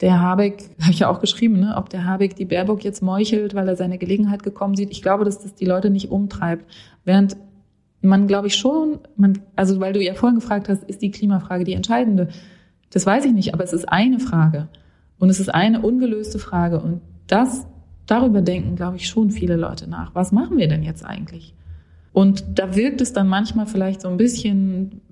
der 0.00 0.20
Habeck, 0.20 0.70
habe 0.80 0.92
ich 0.92 1.00
ja 1.00 1.08
auch 1.08 1.20
geschrieben, 1.20 1.58
ne, 1.58 1.74
ob 1.76 1.88
der 1.88 2.04
Habeck 2.04 2.36
die 2.36 2.44
Baerbock 2.44 2.84
jetzt 2.84 3.02
meuchelt, 3.02 3.54
weil 3.54 3.68
er 3.68 3.76
seine 3.76 3.98
Gelegenheit 3.98 4.42
gekommen 4.42 4.76
sieht. 4.76 4.90
Ich 4.90 5.02
glaube, 5.02 5.24
dass 5.24 5.42
das 5.42 5.54
die 5.54 5.64
Leute 5.64 5.90
nicht 5.90 6.10
umtreibt. 6.10 6.64
Während 7.04 7.36
man, 8.00 8.26
glaube 8.26 8.46
ich, 8.46 8.56
schon, 8.56 8.98
man, 9.16 9.40
also 9.56 9.80
weil 9.80 9.92
du 9.92 10.02
ja 10.02 10.14
vorhin 10.14 10.38
gefragt 10.38 10.68
hast, 10.68 10.84
ist 10.84 11.02
die 11.02 11.10
Klimafrage 11.10 11.64
die 11.64 11.72
entscheidende? 11.72 12.28
Das 12.90 13.06
weiß 13.06 13.24
ich 13.24 13.32
nicht, 13.32 13.54
aber 13.54 13.64
es 13.64 13.72
ist 13.72 13.88
eine 13.88 14.20
Frage. 14.20 14.68
Und 15.18 15.30
es 15.30 15.40
ist 15.40 15.52
eine 15.52 15.82
ungelöste 15.82 16.38
Frage. 16.38 16.80
Und 16.80 17.00
das 17.26 17.66
darüber 18.08 18.42
denken, 18.42 18.74
glaube 18.74 18.96
ich, 18.96 19.08
schon 19.08 19.30
viele 19.30 19.56
Leute 19.56 19.88
nach. 19.88 20.14
Was 20.14 20.32
machen 20.32 20.56
wir 20.56 20.66
denn 20.66 20.82
jetzt 20.82 21.04
eigentlich? 21.04 21.54
Und 22.12 22.44
da 22.54 22.74
wirkt 22.74 23.00
es 23.00 23.12
dann 23.12 23.28
manchmal 23.28 23.66
vielleicht 23.66 24.00
so 24.00 24.08
ein 24.08 24.16
bisschen, 24.16 25.02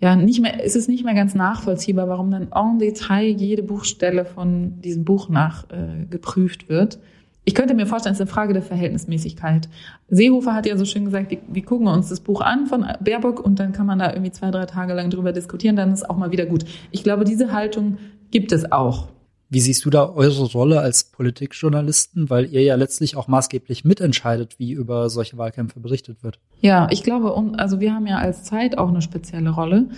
ja, 0.00 0.16
nicht 0.16 0.40
mehr, 0.40 0.64
ist 0.64 0.76
es 0.76 0.88
nicht 0.88 1.04
mehr 1.04 1.14
ganz 1.14 1.34
nachvollziehbar, 1.34 2.08
warum 2.08 2.30
dann 2.30 2.48
en 2.54 2.78
Detail 2.78 3.28
jede 3.28 3.62
Buchstelle 3.62 4.24
von 4.24 4.80
diesem 4.80 5.04
Buch 5.04 5.28
nach 5.28 5.64
äh, 5.70 6.06
geprüft 6.08 6.68
wird. 6.68 6.98
Ich 7.44 7.54
könnte 7.54 7.74
mir 7.74 7.86
vorstellen, 7.86 8.12
es 8.12 8.20
ist 8.20 8.26
eine 8.26 8.30
Frage 8.30 8.52
der 8.52 8.62
Verhältnismäßigkeit. 8.62 9.68
Seehofer 10.08 10.54
hat 10.54 10.66
ja 10.66 10.76
so 10.76 10.84
schön 10.84 11.06
gesagt, 11.06 11.36
wir, 11.48 11.64
gucken 11.64 11.88
uns 11.88 12.10
das 12.10 12.20
Buch 12.20 12.42
an 12.42 12.66
von 12.66 12.86
Baerbock 13.00 13.40
und 13.40 13.58
dann 13.58 13.72
kann 13.72 13.86
man 13.86 13.98
da 13.98 14.12
irgendwie 14.12 14.30
zwei, 14.30 14.50
drei 14.50 14.66
Tage 14.66 14.92
lang 14.92 15.10
drüber 15.10 15.32
diskutieren, 15.32 15.74
dann 15.74 15.92
ist 15.92 16.08
auch 16.08 16.16
mal 16.16 16.30
wieder 16.30 16.46
gut. 16.46 16.64
Ich 16.90 17.02
glaube, 17.02 17.24
diese 17.24 17.52
Haltung 17.52 17.98
gibt 18.30 18.52
es 18.52 18.70
auch. 18.70 19.08
Wie 19.52 19.58
siehst 19.58 19.84
du 19.84 19.90
da 19.90 20.08
eure 20.08 20.44
Rolle 20.52 20.80
als 20.80 21.10
Politikjournalisten, 21.10 22.30
weil 22.30 22.46
ihr 22.52 22.62
ja 22.62 22.76
letztlich 22.76 23.16
auch 23.16 23.26
maßgeblich 23.26 23.84
mitentscheidet, 23.84 24.60
wie 24.60 24.70
über 24.70 25.10
solche 25.10 25.38
Wahlkämpfe 25.38 25.80
berichtet 25.80 26.22
wird? 26.22 26.38
Ja, 26.60 26.86
ich 26.90 27.02
glaube, 27.02 27.34
also 27.58 27.80
wir 27.80 27.92
haben 27.92 28.06
ja 28.06 28.18
als 28.18 28.44
Zeit 28.44 28.78
auch 28.78 28.88
eine 28.88 29.02
spezielle 29.02 29.50
Rolle. 29.50 29.88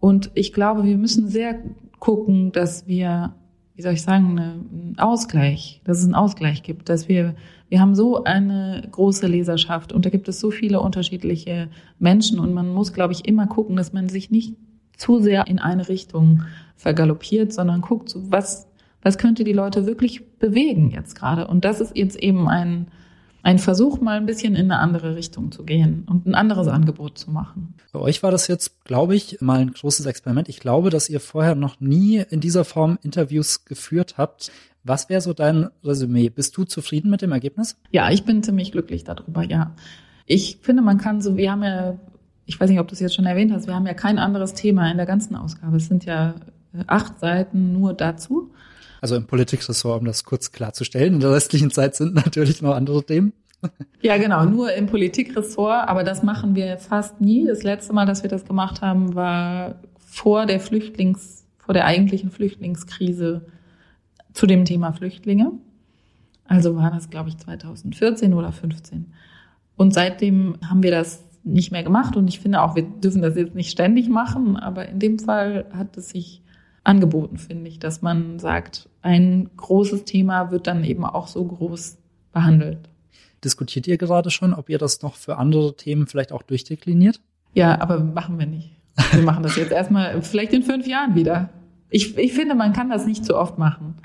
Und 0.00 0.30
ich 0.32 0.54
glaube, 0.54 0.84
wir 0.84 0.96
müssen 0.96 1.28
sehr 1.28 1.56
gucken, 1.98 2.52
dass 2.52 2.86
wir, 2.86 3.34
wie 3.74 3.82
soll 3.82 3.92
ich 3.92 4.00
sagen, 4.02 4.38
einen 4.38 4.94
Ausgleich, 4.96 5.82
dass 5.84 5.98
es 5.98 6.04
einen 6.04 6.14
Ausgleich 6.14 6.62
gibt, 6.62 6.88
dass 6.88 7.06
wir, 7.06 7.34
wir 7.68 7.80
haben 7.80 7.94
so 7.94 8.24
eine 8.24 8.88
große 8.90 9.26
Leserschaft 9.26 9.92
und 9.92 10.06
da 10.06 10.10
gibt 10.10 10.26
es 10.26 10.40
so 10.40 10.50
viele 10.50 10.80
unterschiedliche 10.80 11.68
Menschen 11.98 12.38
und 12.38 12.54
man 12.54 12.72
muss, 12.72 12.94
glaube 12.94 13.12
ich, 13.12 13.28
immer 13.28 13.46
gucken, 13.46 13.76
dass 13.76 13.92
man 13.92 14.08
sich 14.08 14.30
nicht 14.30 14.54
zu 14.96 15.20
sehr 15.20 15.46
in 15.48 15.58
eine 15.58 15.86
Richtung 15.86 16.44
vergaloppiert, 16.76 17.52
sondern 17.52 17.82
guckt, 17.82 18.14
was 18.16 18.68
was 19.06 19.18
könnte 19.18 19.44
die 19.44 19.52
Leute 19.52 19.86
wirklich 19.86 20.26
bewegen 20.40 20.90
jetzt 20.90 21.14
gerade? 21.14 21.46
Und 21.46 21.64
das 21.64 21.80
ist 21.80 21.96
jetzt 21.96 22.16
eben 22.16 22.48
ein, 22.48 22.88
ein 23.44 23.60
Versuch, 23.60 24.00
mal 24.00 24.16
ein 24.16 24.26
bisschen 24.26 24.56
in 24.56 24.68
eine 24.68 24.80
andere 24.80 25.14
Richtung 25.14 25.52
zu 25.52 25.62
gehen 25.62 26.04
und 26.10 26.26
ein 26.26 26.34
anderes 26.34 26.66
Angebot 26.66 27.16
zu 27.16 27.30
machen. 27.30 27.74
Für 27.92 28.00
euch 28.00 28.24
war 28.24 28.32
das 28.32 28.48
jetzt, 28.48 28.84
glaube 28.84 29.14
ich, 29.14 29.40
mal 29.40 29.60
ein 29.60 29.70
großes 29.70 30.06
Experiment. 30.06 30.48
Ich 30.48 30.58
glaube, 30.58 30.90
dass 30.90 31.08
ihr 31.08 31.20
vorher 31.20 31.54
noch 31.54 31.78
nie 31.78 32.24
in 32.30 32.40
dieser 32.40 32.64
Form 32.64 32.98
Interviews 33.04 33.64
geführt 33.64 34.18
habt. 34.18 34.50
Was 34.82 35.08
wäre 35.08 35.20
so 35.20 35.32
dein 35.32 35.68
Resümee? 35.84 36.28
Bist 36.28 36.56
du 36.56 36.64
zufrieden 36.64 37.08
mit 37.08 37.22
dem 37.22 37.30
Ergebnis? 37.30 37.76
Ja, 37.92 38.10
ich 38.10 38.24
bin 38.24 38.42
ziemlich 38.42 38.72
glücklich 38.72 39.04
darüber, 39.04 39.44
ja. 39.44 39.76
Ich 40.26 40.58
finde, 40.62 40.82
man 40.82 40.98
kann 40.98 41.22
so, 41.22 41.36
wir 41.36 41.52
haben 41.52 41.62
ja, 41.62 41.96
ich 42.44 42.58
weiß 42.58 42.68
nicht, 42.68 42.80
ob 42.80 42.88
du 42.88 42.94
es 42.94 43.00
jetzt 43.00 43.14
schon 43.14 43.26
erwähnt 43.26 43.52
hast, 43.52 43.68
wir 43.68 43.74
haben 43.76 43.86
ja 43.86 43.94
kein 43.94 44.18
anderes 44.18 44.54
Thema 44.54 44.90
in 44.90 44.96
der 44.96 45.06
ganzen 45.06 45.36
Ausgabe. 45.36 45.76
Es 45.76 45.86
sind 45.86 46.04
ja 46.06 46.34
acht 46.88 47.20
Seiten 47.20 47.72
nur 47.72 47.94
dazu. 47.94 48.50
Also 49.00 49.16
im 49.16 49.26
Politikressort, 49.26 50.00
um 50.00 50.06
das 50.06 50.24
kurz 50.24 50.52
klarzustellen. 50.52 51.14
In 51.14 51.20
der 51.20 51.32
restlichen 51.32 51.70
Zeit 51.70 51.94
sind 51.96 52.14
natürlich 52.14 52.62
noch 52.62 52.74
andere 52.74 53.04
Themen. 53.04 53.32
Ja, 54.00 54.16
genau, 54.18 54.44
nur 54.44 54.72
im 54.74 54.86
Politikressort, 54.86 55.88
aber 55.88 56.04
das 56.04 56.22
machen 56.22 56.54
wir 56.54 56.78
fast 56.78 57.20
nie. 57.20 57.46
Das 57.46 57.62
letzte 57.62 57.92
Mal, 57.92 58.06
dass 58.06 58.22
wir 58.22 58.30
das 58.30 58.44
gemacht 58.44 58.82
haben, 58.82 59.14
war 59.14 59.80
vor 59.98 60.46
der 60.46 60.60
Flüchtlings, 60.60 61.46
vor 61.58 61.74
der 61.74 61.86
eigentlichen 61.86 62.30
Flüchtlingskrise 62.30 63.46
zu 64.32 64.46
dem 64.46 64.64
Thema 64.64 64.92
Flüchtlinge. 64.92 65.52
Also 66.46 66.76
war 66.76 66.90
das, 66.90 67.10
glaube 67.10 67.30
ich, 67.30 67.38
2014 67.38 68.34
oder 68.34 68.52
15. 68.52 69.06
Und 69.76 69.94
seitdem 69.94 70.56
haben 70.68 70.82
wir 70.82 70.90
das 70.90 71.24
nicht 71.42 71.72
mehr 71.72 71.82
gemacht 71.82 72.16
und 72.16 72.28
ich 72.28 72.40
finde 72.40 72.60
auch, 72.60 72.74
wir 72.74 72.82
dürfen 72.82 73.22
das 73.22 73.36
jetzt 73.36 73.54
nicht 73.54 73.70
ständig 73.70 74.08
machen, 74.08 74.56
aber 74.56 74.88
in 74.88 74.98
dem 74.98 75.18
Fall 75.18 75.66
hat 75.72 75.96
es 75.96 76.10
sich 76.10 76.42
angeboten, 76.86 77.36
finde 77.38 77.68
ich, 77.68 77.78
dass 77.78 78.02
man 78.02 78.38
sagt, 78.38 78.88
ein 79.02 79.50
großes 79.56 80.04
Thema 80.04 80.50
wird 80.50 80.66
dann 80.66 80.84
eben 80.84 81.04
auch 81.04 81.28
so 81.28 81.44
groß 81.44 81.98
behandelt. 82.32 82.88
Diskutiert 83.44 83.86
ihr 83.86 83.98
gerade 83.98 84.30
schon, 84.30 84.54
ob 84.54 84.68
ihr 84.68 84.78
das 84.78 85.02
noch 85.02 85.14
für 85.14 85.36
andere 85.36 85.76
Themen 85.76 86.06
vielleicht 86.06 86.32
auch 86.32 86.42
durchdekliniert? 86.42 87.20
Ja, 87.54 87.80
aber 87.80 88.00
machen 88.00 88.38
wir 88.38 88.46
nicht. 88.46 88.72
Wir 89.12 89.22
machen 89.22 89.42
das 89.42 89.56
jetzt 89.56 89.72
erstmal 89.72 90.22
vielleicht 90.22 90.52
in 90.52 90.62
fünf 90.62 90.86
Jahren 90.86 91.14
wieder. 91.14 91.50
Ich, 91.90 92.16
ich 92.16 92.32
finde, 92.32 92.54
man 92.54 92.72
kann 92.72 92.88
das 92.88 93.06
nicht 93.06 93.24
so 93.24 93.36
oft 93.36 93.58
machen. 93.58 93.96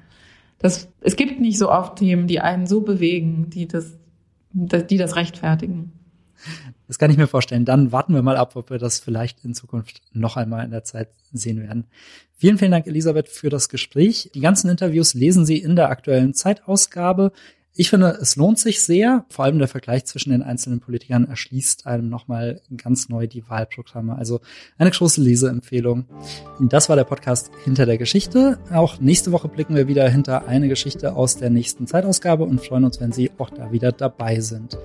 Das, 0.60 0.90
es 1.02 1.16
gibt 1.16 1.40
nicht 1.40 1.58
so 1.58 1.72
oft 1.72 1.98
Themen, 1.98 2.28
die 2.28 2.40
einen 2.40 2.68
so 2.68 2.82
bewegen, 2.82 3.50
die 3.50 3.68
das, 3.68 3.98
die 4.52 4.98
das 4.98 5.16
rechtfertigen. 5.16 5.92
Das 6.88 7.00
kann 7.00 7.12
ich 7.12 7.18
mir 7.18 7.28
vorstellen. 7.28 7.66
Dann 7.66 7.92
warten 7.92 8.14
wir 8.14 8.22
mal 8.22 8.38
ab, 8.38 8.56
ob 8.56 8.70
wir 8.70 8.78
das 8.78 9.00
vielleicht 9.00 9.44
in 9.46 9.54
Zukunft 9.54 10.02
noch 10.14 10.38
einmal 10.38 10.66
in 10.66 10.72
der 10.72 10.84
Zeit 10.84 11.10
sehen 11.32 11.62
werden. 11.62 11.86
Vielen, 12.36 12.58
vielen 12.58 12.72
Dank, 12.72 12.88
Elisabeth, 12.88 13.30
für 13.30 13.50
das 13.50 13.70
Gespräch. 13.70 14.32
Die 14.34 14.42
ganzen 14.42 14.70
Interviews 14.70 15.14
lesen 15.14 15.46
Sie 15.46 15.58
in 15.58 15.76
der 15.76 15.90
aktuellen 15.90 16.34
Zeitausgabe. 16.34 17.32
Ich 17.74 17.90
finde, 17.90 18.18
es 18.22 18.36
lohnt 18.36 18.60
sich 18.60 18.84
sehr. 18.84 19.26
Vor 19.30 19.46
allem 19.46 19.58
der 19.58 19.70
Vergleich 19.70 20.04
zwischen 20.06 20.32
den 20.32 20.44
einzelnen 20.44 20.82
Politikern 20.82 21.26
erschließt 21.26 21.88
einem 21.88 22.10
nochmal 22.10 22.62
ganz 22.76 23.08
neu 23.08 23.28
die 23.28 23.48
Wahlprogramme. 23.48 24.16
Also 24.16 24.42
eine 24.78 24.92
große 24.92 25.22
Leseempfehlung. 25.22 26.06
Das 26.60 26.90
war 26.90 26.98
der 26.98 27.06
Podcast 27.06 27.50
Hinter 27.64 27.86
der 27.86 27.98
Geschichte. 27.98 28.60
Auch 28.74 29.00
nächste 29.00 29.32
Woche 29.32 29.48
blicken 29.48 29.76
wir 29.76 29.88
wieder 29.88 30.10
hinter 30.10 30.48
eine 30.50 30.68
Geschichte 30.68 31.16
aus 31.16 31.38
der 31.38 31.50
nächsten 31.50 31.88
Zeitausgabe 31.88 32.44
und 32.44 32.60
freuen 32.60 32.84
uns, 32.84 33.00
wenn 33.00 33.14
Sie 33.14 33.32
auch 33.38 33.50
da 33.50 33.72
wieder 33.72 33.94
dabei 33.94 34.42
sind. 34.42 34.78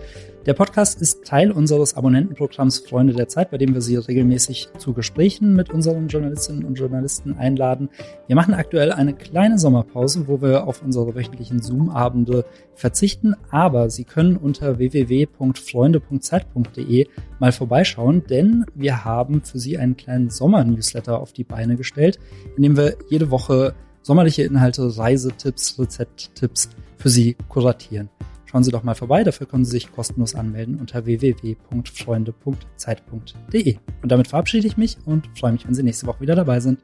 Der 0.46 0.54
Podcast 0.54 1.02
ist 1.02 1.24
Teil 1.24 1.50
unseres 1.50 1.96
Abonnentenprogramms 1.96 2.78
Freunde 2.78 3.12
der 3.12 3.26
Zeit, 3.26 3.50
bei 3.50 3.59
dem 3.59 3.74
wir 3.74 3.80
Sie 3.80 3.96
regelmäßig 3.96 4.68
zu 4.78 4.92
Gesprächen 4.92 5.56
mit 5.56 5.70
unseren 5.70 6.06
Journalistinnen 6.06 6.64
und 6.64 6.78
Journalisten 6.78 7.37
einladen. 7.37 7.88
Wir 8.28 8.37
machen 8.37 8.54
aktuell 8.54 8.92
eine 8.92 9.12
kleine 9.12 9.59
Sommerpause, 9.59 10.28
wo 10.28 10.40
wir 10.40 10.68
auf 10.68 10.85
unsere 10.85 11.16
wöchentlichen 11.16 11.61
Zoom-Abende 11.61 12.44
verzichten, 12.76 13.35
aber 13.50 13.90
Sie 13.90 14.04
können 14.04 14.37
unter 14.37 14.78
www.freunde.zeit.de 14.78 17.09
mal 17.40 17.50
vorbeischauen, 17.50 18.22
denn 18.30 18.66
wir 18.72 19.04
haben 19.04 19.42
für 19.42 19.59
Sie 19.59 19.78
einen 19.78 19.96
kleinen 19.96 20.30
Sommer-Newsletter 20.30 21.18
auf 21.18 21.32
die 21.32 21.42
Beine 21.42 21.74
gestellt, 21.74 22.20
in 22.56 22.62
dem 22.62 22.76
wir 22.76 22.94
jede 23.09 23.32
Woche 23.32 23.74
sommerliche 24.00 24.44
Inhalte, 24.44 24.96
Reisetipps, 24.96 25.76
Rezepttipps 25.80 26.68
für 26.98 27.09
Sie 27.09 27.37
kuratieren. 27.48 28.11
Schauen 28.46 28.64
Sie 28.64 28.70
doch 28.70 28.85
mal 28.85 28.94
vorbei, 28.94 29.24
dafür 29.24 29.46
können 29.46 29.64
Sie 29.64 29.72
sich 29.72 29.90
kostenlos 29.92 30.35
anmelden 30.35 30.78
unter 30.78 31.04
www.freunde.zeit.de. 31.04 33.76
Und 34.02 34.12
damit 34.12 34.28
verabschiede 34.28 34.66
ich 34.66 34.76
mich 34.76 34.98
und 35.04 35.28
freue 35.38 35.52
mich, 35.52 35.66
wenn 35.66 35.74
Sie 35.74 35.82
nächste 35.82 36.06
Woche 36.06 36.20
wieder 36.20 36.37
dabei 36.37 36.61
sind. 36.61 36.78